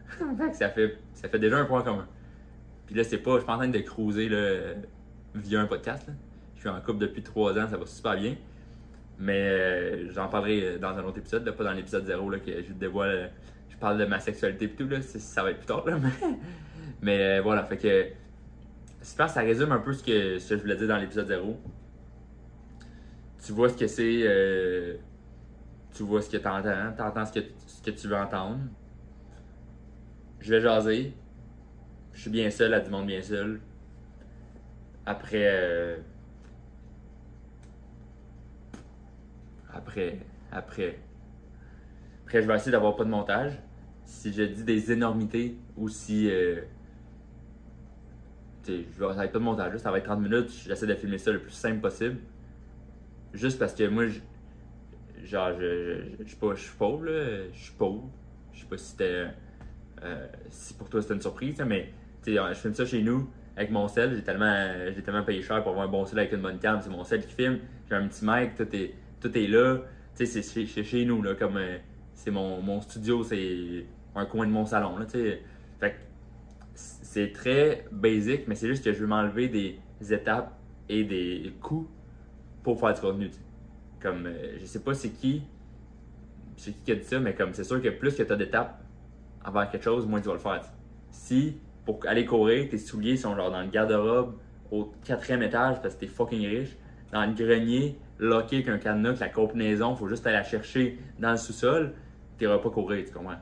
ça 0.53 0.69
fait, 0.71 0.99
ça 1.15 1.29
fait 1.29 1.39
déjà 1.39 1.59
un 1.59 1.65
point 1.65 1.83
commun. 1.83 2.07
Puis 2.87 2.95
là, 2.95 3.05
c'est 3.05 3.19
pas, 3.19 3.35
je 3.35 3.39
suis 3.39 3.47
pas 3.47 3.55
en 3.55 3.59
train 3.59 3.69
de 3.69 3.79
cruiser 3.79 4.29
là, 4.29 4.75
via 5.35 5.61
un 5.61 5.67
podcast. 5.67 6.09
Je 6.57 6.61
suis 6.61 6.69
en 6.69 6.81
couple 6.81 6.99
depuis 6.99 7.23
trois 7.23 7.53
ans, 7.59 7.69
ça 7.69 7.77
va 7.77 7.87
super 7.87 8.17
bien. 8.17 8.37
Mais 9.19 9.39
euh, 9.39 10.13
j'en 10.13 10.29
parlerai 10.29 10.79
dans 10.79 10.97
un 10.97 11.05
autre 11.05 11.19
épisode, 11.19 11.49
pas 11.51 11.65
dans 11.65 11.73
l'épisode 11.73 12.07
0 12.07 12.31
là, 12.31 12.39
que 12.39 12.63
je 12.63 12.73
dévoile. 12.73 13.31
je 13.69 13.77
parle 13.77 13.99
de 13.99 14.07
ma 14.07 14.19
sexualité 14.19 14.65
et 14.65 14.71
tout, 14.71 14.89
là, 14.89 15.03
ça 15.03 15.43
va 15.43 15.51
être 15.51 15.59
plus 15.59 15.67
tard. 15.67 15.85
Là, 15.87 15.99
mais, 17.03 17.39
euh, 17.39 17.43
voilà, 17.43 17.65
fait 17.65 17.77
que. 17.77 18.07
J'espère 19.01 19.27
que 19.27 19.33
ça 19.33 19.41
résume 19.41 19.73
un 19.73 19.79
peu 19.79 19.95
ce 19.95 20.03
que, 20.03 20.39
ce 20.39 20.51
que 20.51 20.57
je 20.57 20.63
voulais 20.63 20.77
dire 20.77 20.89
dans 20.89 20.99
l'épisode 20.99 21.27
0. 21.27 21.59
Tu 23.45 23.53
vois 23.53 23.69
ce 23.69 23.77
que 23.77 23.87
c'est. 23.87 24.23
Euh, 24.25 24.97
tu 25.93 26.03
vois 26.05 26.23
ce 26.23 26.31
que 26.31 26.37
tu 26.37 26.47
entends, 26.47 26.93
tu 26.97 27.03
entends 27.03 27.27
ce 27.27 27.33
que, 27.33 27.41
ce 27.67 27.83
que 27.83 27.91
tu 27.91 28.09
veux 28.09 28.17
entendre. 28.17 28.61
Je 30.41 30.55
vais 30.55 30.61
jaser. 30.61 31.15
Je 32.13 32.21
suis 32.23 32.31
bien 32.31 32.51
seul 32.51 32.75
à 32.75 32.81
du 32.81 32.91
monde 32.91 33.07
bien 33.07 33.23
seul. 33.23 33.61
Après. 35.07 35.45
Euh, 35.45 35.97
après. 39.73 40.19
Après. 40.53 40.99
Après, 42.25 42.43
je 42.43 42.47
vais 42.47 42.55
essayer 42.55 42.73
d'avoir 42.73 42.97
pas 42.97 43.05
de 43.05 43.11
montage. 43.11 43.59
Si 44.05 44.33
je 44.33 44.43
dis 44.43 44.65
des 44.65 44.93
énormités 44.93 45.57
ou 45.77 45.89
si. 45.89 46.31
Euh, 46.31 46.63
je 48.67 49.05
vais, 49.05 49.15
ça 49.15 49.27
pas 49.27 49.39
de 49.39 49.45
montage, 49.45 49.77
ça 49.79 49.91
va 49.91 49.99
être 49.99 50.05
30 50.05 50.21
minutes. 50.21 50.51
J'essaie 50.65 50.87
de 50.87 50.95
filmer 50.95 51.19
ça 51.19 51.33
le 51.33 51.41
plus 51.41 51.53
simple 51.53 51.81
possible. 51.81 52.19
Juste 53.33 53.59
parce 53.59 53.75
que 53.75 53.89
moi, 53.89 54.07
je, 54.07 54.21
genre, 55.25 55.53
je, 55.59 56.25
suis 56.27 56.37
pas, 56.37 56.55
je 56.55 56.63
suis 56.63 56.77
pauvre, 56.77 57.05
là. 57.07 57.49
Je 57.53 57.59
suis 57.59 57.73
pauvre. 57.73 58.11
Je 58.53 58.61
sais 58.61 58.67
pas 58.67 58.77
si 58.77 58.87
c'était. 58.87 59.27
Euh, 60.03 60.27
si 60.49 60.75
pour 60.75 60.89
toi 60.89 61.03
c'était 61.03 61.15
une 61.15 61.21
surprise, 61.21 61.63
mais 61.67 61.93
je 62.27 62.55
filme 62.55 62.75
ça 62.75 62.87
chez 62.87 63.03
nous 63.03 63.29
avec 63.57 63.71
mon 63.71 63.89
sel. 63.89 64.15
J'ai 64.15 64.23
tellement, 64.23 64.67
j'ai 64.95 65.03
tellement 65.03 65.23
payé 65.23 65.43
cher 65.43 65.63
pour 65.63 65.73
avoir 65.73 65.87
un 65.87 65.91
bon 65.91 66.05
sel 66.07 66.19
avec 66.19 66.33
une 66.33 66.41
bonne 66.43 66.59
cam. 66.59 66.81
C'est 66.81 66.91
mon 66.91 67.05
sel 67.05 67.25
qui 67.25 67.35
filme. 67.35 67.59
J'ai 67.89 67.97
un 67.97 68.07
petit 68.09 68.25
mic, 68.25 68.55
tout 68.55 68.75
est, 68.75 68.95
tout 69.21 69.37
est 69.37 69.47
là. 69.47 69.79
C'est 70.15 70.43
chez, 70.43 70.67
chez 70.67 71.05
nous, 71.05 71.23
là, 71.23 71.35
comme 71.35 71.57
euh, 71.57 71.79
c'est 72.15 72.31
mon, 72.31 72.61
mon, 72.61 72.81
studio, 72.81 73.23
c'est 73.23 73.87
un 74.15 74.27
coin 74.27 74.47
de 74.47 74.53
mon 74.53 74.67
salon. 74.67 74.99
Là, 74.99 75.07
fait 75.07 75.43
c'est 76.75 77.33
très 77.33 77.85
basic, 77.91 78.47
mais 78.47 78.55
c'est 78.55 78.69
juste 78.69 78.85
que 78.85 78.93
je 78.93 79.01
veux 79.01 79.07
m'enlever 79.07 79.49
des 79.49 79.79
étapes 80.13 80.53
et 80.89 81.05
des 81.05 81.53
coûts 81.61 81.89
pour 82.63 82.79
faire 82.79 82.95
du 82.95 83.01
contenu. 83.01 83.31
Comme, 84.01 84.27
euh, 84.27 84.59
je 84.59 84.65
sais 84.65 84.81
pas 84.81 84.95
c'est 84.95 85.11
qui, 85.11 85.43
c'est 86.57 86.73
qui 86.73 86.79
qui 86.85 86.93
a 86.93 86.95
dit 86.95 87.05
ça, 87.05 87.21
mais 87.21 87.35
comme 87.35 87.53
c'est 87.53 87.65
sûr 87.65 87.83
que 87.83 87.89
plus 87.89 88.15
que 88.15 88.23
tu 88.23 88.33
as 88.33 88.37
d'étapes 88.37 88.81
envers 89.45 89.71
quelque 89.71 89.85
chose, 89.85 90.07
moins 90.07 90.21
tu 90.21 90.29
vas 90.29 90.35
le 90.35 90.41
faire. 90.41 90.63
Si 91.11 91.57
pour 91.85 92.01
aller 92.07 92.25
courir, 92.25 92.69
tes 92.69 92.79
souliers 92.79 93.17
sont 93.17 93.35
genre 93.37 93.51
dans 93.51 93.63
le 93.63 93.69
garde-robe 93.69 94.35
au 94.71 94.93
quatrième 95.05 95.43
étage 95.43 95.81
parce 95.83 95.95
que 95.95 96.01
t'es 96.01 96.07
fucking 96.07 96.47
riche, 96.47 96.77
dans 97.13 97.25
le 97.27 97.33
grenier, 97.33 97.99
locké 98.19 98.57
avec 98.57 98.69
un 98.69 98.79
cadenas, 98.79 99.17
la 99.21 99.29
combinaison, 99.29 99.97
faut 99.97 100.09
juste 100.09 100.27
aller 100.27 100.37
la 100.37 100.45
chercher 100.45 100.99
dans 101.19 101.33
le 101.33 101.37
sous-sol, 101.37 101.95
t'iras 102.39 102.59
pas 102.59 102.71
courir, 102.71 103.05
tu 103.05 103.13
comprends? 103.13 103.39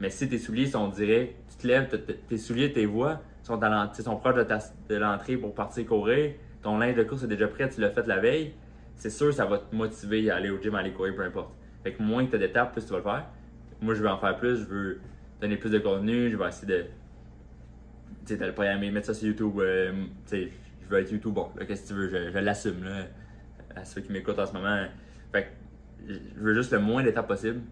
Mais 0.00 0.08
si 0.08 0.28
tes 0.28 0.38
souliers 0.38 0.66
sont 0.66 0.88
directs, 0.88 1.36
tu 1.50 1.56
te 1.56 1.66
lèves, 1.66 1.88
tes 2.28 2.38
souliers, 2.38 2.72
tes 2.72 2.86
voies 2.86 3.20
sont, 3.42 3.60
sont 3.92 4.16
proches 4.16 4.46
de, 4.88 4.96
l'entrée 4.96 5.36
pour 5.36 5.54
partir 5.54 5.86
courir, 5.86 6.32
ton 6.62 6.78
linge 6.78 6.96
de 6.96 7.02
course 7.02 7.24
est 7.24 7.28
déjà 7.28 7.48
prêt, 7.48 7.68
tu 7.68 7.80
l'as 7.80 7.90
fait 7.90 8.06
la 8.06 8.18
veille, 8.18 8.54
c'est 9.00 9.10
sûr 9.10 9.32
ça 9.32 9.46
va 9.46 9.58
te 9.58 9.74
motiver 9.74 10.30
à 10.30 10.36
aller 10.36 10.50
au 10.50 10.60
gym, 10.60 10.74
à 10.74 10.80
aller 10.80 10.92
courir, 10.92 11.16
peu 11.16 11.22
importe. 11.22 11.50
Fait 11.82 11.92
que 11.92 12.02
moins 12.02 12.24
que 12.26 12.30
tu 12.30 12.36
as 12.36 12.38
d'étapes, 12.38 12.72
plus 12.72 12.84
tu 12.84 12.90
vas 12.90 12.98
le 12.98 13.02
faire. 13.02 13.26
Moi, 13.80 13.94
je 13.94 14.02
veux 14.02 14.08
en 14.08 14.18
faire 14.18 14.36
plus, 14.36 14.58
je 14.58 14.64
veux 14.64 15.00
donner 15.40 15.56
plus 15.56 15.70
de 15.70 15.78
contenu, 15.78 16.30
je 16.30 16.36
vais 16.36 16.48
essayer 16.48 16.66
de 16.66 16.84
tu 18.26 18.34
sais, 18.34 18.38
t'as 18.38 18.46
le 18.46 18.52
programme, 18.52 18.80
mettre 18.90 19.06
ça 19.06 19.14
sur 19.14 19.28
YouTube. 19.28 19.54
Euh, 19.58 20.04
tu 20.26 20.30
sais, 20.30 20.48
je 20.82 20.88
veux 20.88 21.00
être 21.00 21.10
YouTuber. 21.10 21.42
Qu'est-ce 21.66 21.82
que 21.84 21.88
tu 21.88 21.94
veux? 21.94 22.08
Je, 22.08 22.38
l'assume, 22.38 22.84
là. 22.84 23.06
À 23.74 23.84
ceux 23.84 24.02
qui 24.02 24.12
m'écoutent 24.12 24.38
en 24.38 24.46
ce 24.46 24.52
moment. 24.52 24.84
Fait 25.32 25.44
que 25.44 26.12
je 26.12 26.40
veux 26.40 26.54
juste 26.54 26.72
le 26.72 26.80
moins 26.80 27.02
d'étapes 27.02 27.28
possible 27.28 27.62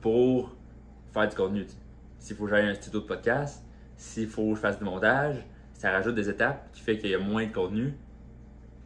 pour 0.00 0.54
faire 1.12 1.28
du 1.28 1.34
contenu. 1.34 1.66
S'il 2.18 2.36
faut 2.36 2.44
que 2.44 2.50
j'aille 2.50 2.68
un 2.68 2.74
studio 2.74 3.00
de 3.00 3.06
podcast, 3.06 3.64
s'il 3.96 4.28
faut 4.28 4.50
que 4.50 4.56
je 4.56 4.60
fasse 4.60 4.78
du 4.78 4.84
montage, 4.84 5.44
ça 5.72 5.90
rajoute 5.90 6.14
des 6.14 6.28
étapes 6.28 6.70
qui 6.72 6.82
fait 6.82 6.98
qu'il 6.98 7.10
y 7.10 7.14
a 7.14 7.18
moins 7.18 7.46
de 7.46 7.52
contenu. 7.52 7.94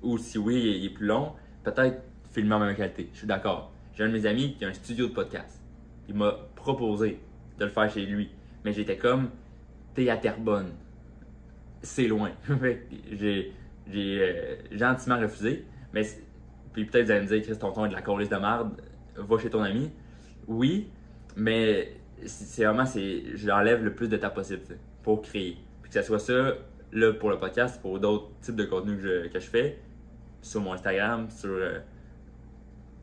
Ou 0.02 0.16
si 0.16 0.38
oui, 0.38 0.78
il 0.78 0.86
est 0.86 0.90
plus 0.94 1.06
long, 1.06 1.34
peut-être 1.62 2.02
filmer 2.30 2.54
en 2.54 2.60
même 2.60 2.76
qualité. 2.76 3.08
Je 3.12 3.18
suis 3.18 3.26
d'accord. 3.26 3.72
J'ai 3.94 4.04
un 4.04 4.08
de 4.08 4.12
mes 4.12 4.26
amis 4.26 4.54
qui 4.56 4.64
a 4.64 4.68
un 4.68 4.72
studio 4.72 5.08
de 5.08 5.12
podcast. 5.12 5.60
Il 6.08 6.14
m'a 6.14 6.36
proposé 6.54 7.20
de 7.58 7.64
le 7.64 7.70
faire 7.70 7.90
chez 7.90 8.06
lui. 8.06 8.30
Mais 8.64 8.72
j'étais 8.72 8.96
comme, 8.96 9.30
t'es 9.94 10.08
à 10.10 10.16
Terrebonne 10.16 10.72
c'est 11.82 12.06
loin. 12.06 12.30
j'ai 13.12 13.52
euh, 13.96 14.56
gentiment 14.72 15.18
refusé. 15.18 15.64
Mais 15.92 16.02
puis 16.72 16.84
peut-être 16.84 17.06
vous 17.06 17.10
allez 17.10 17.22
me 17.22 17.26
dire, 17.26 17.42
Chris, 17.42 17.58
ton 17.58 17.72
ton 17.72 17.84
est 17.86 17.88
de 17.88 17.94
la 17.94 18.02
colisse 18.02 18.28
de 18.28 18.36
merde, 18.36 18.80
va 19.16 19.38
chez 19.38 19.50
ton 19.50 19.62
ami. 19.62 19.90
Oui, 20.46 20.88
mais 21.36 21.96
c'est 22.26 22.64
vraiment, 22.64 22.86
c'est, 22.86 23.24
j'enlève 23.34 23.82
le 23.82 23.94
plus 23.94 24.08
de 24.08 24.16
temps 24.16 24.30
possible 24.30 24.62
pour 25.02 25.22
créer. 25.22 25.56
Puis 25.82 25.90
que 25.90 26.00
ce 26.00 26.06
soit 26.06 26.18
ça, 26.18 26.54
là, 26.92 27.12
pour 27.12 27.30
le 27.30 27.38
podcast, 27.38 27.80
pour 27.80 27.98
d'autres 27.98 28.30
types 28.40 28.56
de 28.56 28.64
contenus 28.64 28.98
que 28.98 29.02
je, 29.02 29.28
que 29.28 29.40
je 29.40 29.46
fais, 29.46 29.78
sur 30.42 30.60
mon 30.60 30.72
Instagram, 30.72 31.28
sur, 31.30 31.50
euh, 31.50 31.78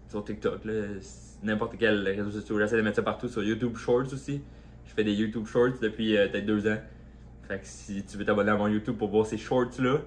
sur 0.08 0.24
TikTok, 0.24 0.62
n'importe 1.44 1.76
quel 1.78 2.08
réseau 2.08 2.32
social. 2.32 2.60
J'essaie 2.60 2.78
de 2.78 2.82
mettre 2.82 2.98
ça 2.98 3.04
partout, 3.04 3.28
sur 3.28 3.44
YouTube 3.44 3.76
Shorts 3.78 4.14
aussi. 4.14 4.42
Je 4.86 4.94
fais 4.94 5.04
des 5.04 5.14
YouTube 5.14 5.46
Shorts 5.46 5.80
depuis 5.82 6.18
euh, 6.18 6.28
peut-être 6.28 6.46
deux 6.46 6.68
ans. 6.68 6.78
Fait 7.48 7.60
que 7.60 7.66
si 7.66 8.04
tu 8.04 8.18
veux 8.18 8.26
t'abonner 8.26 8.52
à 8.52 8.58
mon 8.58 8.68
YouTube 8.68 8.98
pour 8.98 9.10
voir 9.10 9.26
ces 9.26 9.38
shorts-là, 9.38 10.00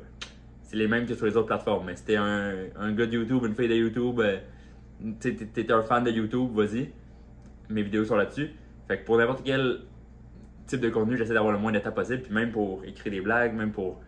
c'est 0.62 0.77
les 0.77 0.87
mêmes 0.87 1.07
que 1.07 1.14
sur 1.14 1.27
les 1.27 1.37
autres 1.37 1.47
plateformes. 1.47 1.87
Mais 1.87 1.97
si 1.97 2.05
t'es 2.05 2.16
un, 2.16 2.55
un 2.77 2.93
gars 2.93 3.07
de 3.07 3.12
YouTube, 3.12 3.45
une 3.45 3.55
fille 3.55 3.69
de 3.69 3.75
YouTube, 3.75 4.21
euh, 4.21 4.38
t'es, 5.21 5.73
un 5.73 5.83
fan 5.83 6.05
de 6.05 6.11
YouTube, 6.11 6.51
vas-y. 6.53 6.90
Mes 7.69 7.83
vidéos 7.83 8.05
sont 8.05 8.16
là-dessus. 8.16 8.51
Fait 8.88 8.99
que 8.99 9.05
pour 9.05 9.16
n'importe 9.16 9.43
quel 9.45 9.81
type 10.66 10.81
de 10.81 10.90
contenu, 10.90 11.16
j'essaie 11.16 11.35
d'avoir 11.35 11.53
le 11.53 11.59
moins 11.59 11.73
d'étapes 11.73 11.95
possible. 11.95 12.23
Puis 12.23 12.33
même 12.33 12.51
pour 12.51 12.85
écrire 12.85 13.12
des 13.12 13.21
blagues, 13.21 13.55
même 13.55 13.73
pour, 13.73 14.01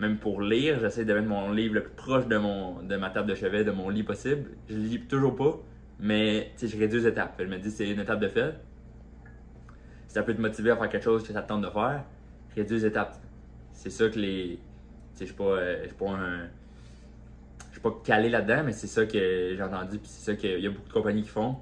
même 0.00 0.16
pour 0.16 0.40
lire, 0.40 0.80
j'essaie 0.80 1.04
de 1.04 1.12
mettre 1.12 1.28
mon 1.28 1.52
livre 1.52 1.74
le 1.74 1.82
plus 1.82 1.92
proche 1.92 2.26
de, 2.26 2.38
mon, 2.38 2.82
de 2.82 2.96
ma 2.96 3.10
table 3.10 3.28
de 3.28 3.34
chevet, 3.34 3.64
de 3.64 3.70
mon 3.70 3.90
lit 3.90 4.02
possible. 4.02 4.50
Je 4.68 4.74
lis 4.74 5.00
toujours 5.02 5.36
pas, 5.36 5.60
mais 5.98 6.52
je 6.58 6.76
réduis 6.78 7.00
les 7.00 7.06
étapes. 7.08 7.34
Je 7.38 7.44
me 7.44 7.58
dis 7.58 7.70
c'est 7.70 7.88
une 7.88 8.00
étape 8.00 8.18
de 8.18 8.28
fait. 8.28 8.54
si 10.08 10.14
ça 10.14 10.22
peut 10.22 10.34
te 10.34 10.40
motiver 10.40 10.70
à 10.70 10.76
faire 10.76 10.88
quelque 10.88 11.04
chose 11.04 11.22
que 11.22 11.32
ça 11.34 11.42
te 11.42 11.48
tente 11.48 11.60
de 11.60 11.68
faire, 11.68 12.04
réduis 12.56 12.78
les 12.78 12.86
étapes. 12.86 13.18
C'est 13.72 13.90
ça 13.90 14.08
que 14.08 14.18
les. 14.18 14.58
Je 15.18 15.26
suis 15.26 15.34
pas, 15.34 15.44
euh, 15.44 15.86
pas 15.98 16.10
un. 16.10 16.48
Je 17.68 17.72
suis 17.72 17.80
pas 17.82 17.94
calé 18.02 18.30
là-dedans, 18.30 18.62
mais 18.64 18.72
c'est 18.72 18.86
ça 18.86 19.04
que 19.04 19.54
j'ai 19.54 19.62
entendu, 19.62 19.98
puis 19.98 20.08
c'est 20.08 20.32
ça 20.32 20.34
qu'il 20.34 20.60
y 20.60 20.66
a 20.66 20.70
beaucoup 20.70 20.88
de 20.88 20.92
compagnies 20.92 21.22
qui 21.22 21.28
font. 21.28 21.56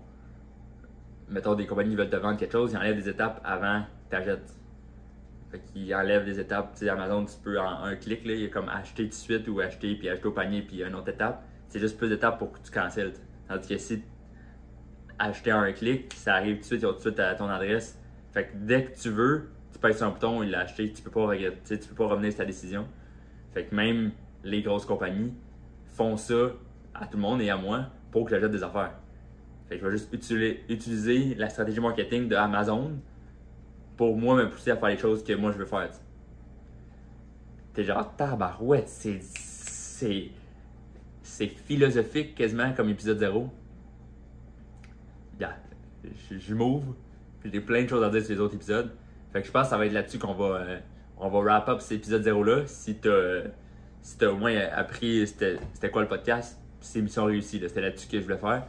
Mettons, 1.29 1.55
des 1.55 1.67
compagnies 1.67 1.91
qui 1.91 1.97
veulent 1.97 2.09
te 2.09 2.17
vendre 2.17 2.39
quelque 2.39 2.53
chose, 2.53 2.73
ils 2.73 2.77
enlèvent 2.77 2.97
des 2.97 3.09
étapes 3.09 3.41
avant 3.45 3.83
que 3.83 4.11
tu 4.11 4.17
achètes. 4.17 4.55
Fait 5.51 5.61
qu'ils 5.61 5.95
enlèvent 5.95 6.25
des 6.25 6.41
étapes. 6.41 6.75
Tu 6.75 6.81
sais, 6.81 6.89
Amazon, 6.89 7.25
tu 7.25 7.37
peux 7.43 7.59
en 7.59 7.83
un 7.85 7.97
clic, 7.97 8.25
là, 8.27 8.35
il 8.35 8.41
y 8.41 8.45
a 8.45 8.49
comme 8.49 8.69
acheter 8.69 9.05
tout 9.05 9.11
de 9.11 9.15
suite 9.15 9.49
ou 9.49 9.61
acheter, 9.61 9.95
puis 9.95 10.09
acheter 10.09 10.27
au 10.27 10.33
panier, 10.33 10.63
puis 10.63 10.83
une 10.83 10.95
autre 10.95 11.09
étape. 11.09 11.43
C'est 11.69 11.81
juste 11.81 11.97
plus 11.97 12.09
d'étapes 12.09 12.39
pour 12.39 12.53
que 12.53 12.59
tu 12.59 12.71
cancelles. 12.71 13.13
Tandis 13.49 13.69
que 13.69 13.79
si 13.79 14.03
acheter 15.19 15.53
en 15.53 15.61
un 15.61 15.73
clic, 15.73 16.13
ça 16.15 16.35
arrive 16.35 16.57
tout 16.57 16.61
de 16.61 16.67
suite, 16.67 16.83
ils 16.83 16.87
ont 16.87 16.91
tout 16.91 16.97
de 16.97 17.01
suite 17.01 17.21
à 17.21 17.35
ton 17.35 17.49
adresse. 17.49 17.99
Fait 18.33 18.47
que 18.47 18.57
dès 18.57 18.85
que 18.85 18.99
tu 18.99 19.11
veux, 19.11 19.51
tu 19.73 19.79
pèses 19.79 19.97
sur 19.97 20.07
un 20.07 20.11
bouton, 20.11 20.43
il 20.43 20.51
l'a 20.51 20.61
acheté, 20.61 20.93
tu 20.93 21.03
peux 21.03 21.11
pas 21.11 21.27
regretter, 21.27 21.79
tu 21.79 21.89
peux 21.89 21.95
pas 21.95 22.07
revenir 22.07 22.31
sur 22.31 22.39
ta 22.39 22.45
décision. 22.45 22.87
Fait 23.53 23.65
que 23.65 23.75
même 23.75 24.13
les 24.45 24.63
grosses 24.63 24.87
compagnies 24.87 25.35
font 25.87 26.17
ça 26.17 26.53
à 26.95 27.07
tout 27.07 27.17
le 27.17 27.23
monde 27.23 27.41
et 27.41 27.51
à 27.51 27.57
moi 27.57 27.87
pour 28.11 28.25
que 28.25 28.31
j'achète 28.31 28.51
des 28.51 28.63
affaires. 28.63 28.93
Fait 29.69 29.77
que 29.77 29.83
je 29.83 29.87
vais 29.87 29.93
juste 29.93 30.13
utiliser, 30.13 30.65
utiliser 30.69 31.35
la 31.35 31.49
stratégie 31.49 31.81
marketing 31.81 32.29
de 32.29 32.37
Amazon 32.37 32.93
pour 33.99 34.17
moi 34.17 34.37
me 34.37 34.49
pousser 34.49 34.71
à 34.71 34.77
faire 34.77 34.89
les 34.89 34.97
choses 34.97 35.23
que 35.23 35.35
moi 35.35 35.53
je 35.53 35.59
veux 35.59 35.67
faire. 35.67 35.91
T'es 37.75 37.85
genre 37.85 38.15
tabarouette, 38.17 38.89
c'est. 38.89 39.19
c'est. 39.21 40.31
c'est 41.23 41.49
philosophique 41.49 42.35
quasiment 42.37 42.73
comme 42.73 42.89
épisode 42.89 43.19
0. 43.19 43.51
Yeah. 45.41 45.57
Je, 46.31 46.55
m'ouvre, 46.55 46.95
j'ai 47.45 47.61
plein 47.61 47.83
de 47.83 47.89
choses 47.89 48.05
à 48.05 48.09
dire 48.09 48.23
sur 48.23 48.35
les 48.35 48.41
autres 48.41 48.55
épisodes. 48.55 48.95
Fait 49.33 49.41
que 49.41 49.47
je 49.47 49.53
pense 49.53 49.65
que 49.65 49.71
ça 49.71 49.77
va 49.77 49.87
être 49.87 49.93
là-dessus 49.93 50.19
qu'on 50.19 50.33
va, 50.33 50.45
euh, 50.45 50.79
on 51.19 51.29
va 51.29 51.41
wrap 51.41 51.69
up 51.69 51.81
cet 51.81 51.99
épisode 51.99 52.23
0-là. 52.25 52.67
Si 52.67 52.95
t'as 52.95 53.43
si 54.01 54.25
as 54.25 54.33
au 54.33 54.37
moins 54.37 54.57
appris 54.73 55.27
c'était 55.27 55.91
quoi 55.91 56.03
le 56.03 56.09
podcast, 56.09 56.57
c'est 56.81 57.01
mission 57.03 57.25
réussie. 57.25 57.61
C'était 57.61 57.81
là-dessus 57.81 58.07
que 58.07 58.19
je 58.19 58.23
voulais 58.23 58.39
faire. 58.39 58.65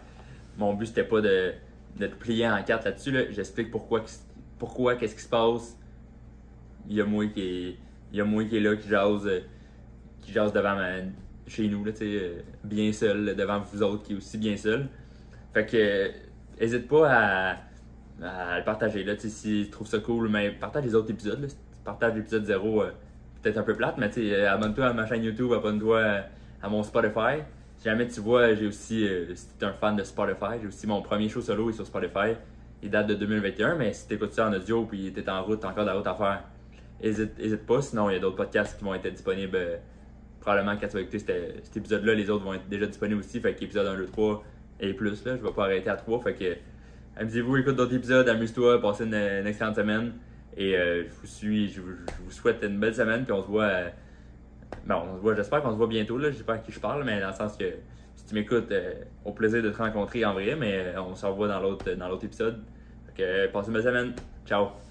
Mon 0.57 0.73
but 0.73 0.87
c'était 0.87 1.03
pas 1.03 1.21
de, 1.21 1.53
de 1.97 2.07
te 2.07 2.15
plier 2.15 2.49
en 2.49 2.63
quatre 2.63 2.85
là-dessus. 2.85 3.11
Là. 3.11 3.29
J'explique 3.29 3.69
pourquoi, 3.69 4.03
pourquoi, 4.59 4.95
qu'est-ce 4.95 5.15
qui 5.15 5.21
se 5.21 5.29
passe. 5.29 5.77
Il 6.87 6.95
y 6.95 7.01
a 7.01 7.05
moi 7.05 7.25
qui 7.27 7.77
est, 8.13 8.59
là, 8.59 8.75
qui 8.75 8.87
jase, 8.87 9.27
euh, 9.27 9.39
qui 10.21 10.33
devant 10.33 10.77
chez 11.47 11.67
nous, 11.67 11.83
là, 11.83 11.91
euh, 12.01 12.41
bien 12.63 12.91
seul, 12.91 13.35
devant 13.35 13.59
vous 13.59 13.81
autres 13.81 14.03
qui 14.03 14.13
est 14.13 14.17
aussi 14.17 14.37
bien 14.37 14.55
seul. 14.57 14.87
Fait 15.53 15.65
que, 15.65 16.11
n'hésite 16.59 16.87
pas 16.87 17.55
à 18.21 18.57
le 18.57 18.63
partager. 18.63 19.03
Là, 19.03 19.15
si 19.17 19.63
tu 19.65 19.69
trouves 19.69 19.87
ça 19.87 19.99
cool, 19.99 20.29
mais 20.29 20.51
partage 20.51 20.83
les 20.83 20.95
autres 20.95 21.11
épisodes. 21.11 21.41
Là. 21.41 21.47
Partages 21.83 22.15
l'épisode 22.15 22.45
0, 22.45 22.81
euh, 22.81 22.91
peut-être 23.41 23.57
un 23.57 23.63
peu 23.63 23.73
plate, 23.73 23.97
mais 23.97 24.11
euh, 24.17 24.51
abonne-toi 24.51 24.87
à 24.87 24.93
ma 24.93 25.05
chaîne 25.05 25.23
YouTube, 25.23 25.51
abonne-toi 25.53 26.23
à, 26.61 26.69
mon 26.69 26.83
Spotify. 26.83 27.41
Si 27.77 27.85
jamais 27.85 28.07
tu 28.07 28.19
vois, 28.19 28.53
j'ai 28.53 28.67
aussi, 28.67 29.07
euh, 29.07 29.33
si 29.33 29.47
tu 29.57 29.65
es 29.65 29.67
un 29.67 29.73
fan 29.73 29.95
de 29.95 30.03
Spotify, 30.03 30.59
j'ai 30.61 30.67
aussi 30.67 30.85
mon 30.85 31.01
premier 31.01 31.29
show 31.29 31.41
solo 31.41 31.71
sur 31.71 31.85
Spotify. 31.85 32.35
Il 32.81 32.89
date 32.89 33.07
de 33.07 33.15
2021, 33.15 33.75
mais 33.75 33.93
si 33.93 34.07
tu 34.07 34.13
écoutes 34.13 34.33
ça 34.33 34.47
en 34.47 34.53
audio 34.53 34.87
et 34.93 35.11
tu 35.11 35.19
es 35.19 35.29
en 35.29 35.43
route, 35.43 35.63
encore 35.65 35.83
de 35.83 35.89
la 35.89 35.95
route 35.95 36.07
à 36.07 36.15
faire, 36.15 36.43
n'hésite 37.01 37.65
pas. 37.65 37.81
Sinon, 37.81 38.09
il 38.09 38.13
y 38.13 38.15
a 38.15 38.19
d'autres 38.19 38.37
podcasts 38.37 38.77
qui 38.77 38.83
vont 38.83 38.93
être 38.93 39.07
disponibles. 39.07 39.59
probablement 40.39 40.77
quand 40.79 40.87
tu 40.87 40.93
vas 40.93 41.01
écouter 41.01 41.19
cet, 41.19 41.75
épisode-là, 41.75 42.13
les 42.13 42.29
autres 42.29 42.45
vont 42.45 42.53
être 42.53 42.69
déjà 42.69 42.85
disponibles 42.85 43.19
aussi. 43.19 43.39
Fait 43.39 43.53
qu'épisode 43.53 43.87
1, 43.87 43.97
2, 43.97 44.05
3 44.05 44.43
et 44.81 44.93
plus, 44.93 45.25
là, 45.25 45.35
je 45.35 45.43
vais 45.43 45.51
pas 45.51 45.65
arrêter 45.65 45.89
à 45.89 45.97
3. 45.97 46.21
Fait 46.21 46.33
que 46.33 46.55
Amusez-vous, 47.19 47.57
écoute 47.57 47.75
d'autres 47.75 47.95
épisodes, 47.95 48.29
amuse-toi, 48.29 48.79
passez 48.79 49.03
une, 49.03 49.13
excellente 49.45 49.75
semaine. 49.75 50.13
Et 50.55 50.77
euh, 50.77 51.03
je, 51.03 51.09
vous 51.19 51.27
suis, 51.27 51.67
je, 51.67 51.81
vous 51.81 52.31
souhaite 52.31 52.63
une 52.63 52.79
belle 52.79 52.95
semaine, 52.95 53.25
puis 53.25 53.33
on 53.33 53.41
se 53.41 53.47
voit. 53.47 53.65
Euh, 53.65 53.89
bon, 54.87 54.95
on 54.95 55.17
se 55.17 55.21
voit, 55.21 55.35
j'espère 55.35 55.61
qu'on 55.61 55.71
se 55.71 55.75
voit 55.75 55.87
bientôt, 55.87 56.17
là. 56.17 56.31
Je 56.31 56.37
sais 56.37 56.45
pas 56.45 56.53
à 56.53 56.57
qui 56.59 56.71
je 56.71 56.79
parle, 56.79 57.03
mais 57.03 57.19
dans 57.19 57.27
le 57.27 57.33
sens 57.33 57.57
que 57.57 57.65
tu 58.29 58.35
m'écoutes, 58.35 58.71
euh, 58.71 58.93
au 59.25 59.31
plaisir 59.31 59.63
de 59.63 59.69
te 59.71 59.77
rencontrer 59.77 60.23
en 60.23 60.33
vrai, 60.33 60.55
mais 60.55 60.93
on 60.97 61.15
se 61.15 61.25
revoit 61.25 61.47
dans 61.47 61.59
l'autre, 61.59 61.91
dans 61.93 62.07
l'autre 62.07 62.25
épisode. 62.25 62.57
Donc, 62.57 63.51
passez 63.51 63.67
une 63.67 63.73
belle 63.73 63.83
semaine. 63.83 64.13
Ciao! 64.45 64.88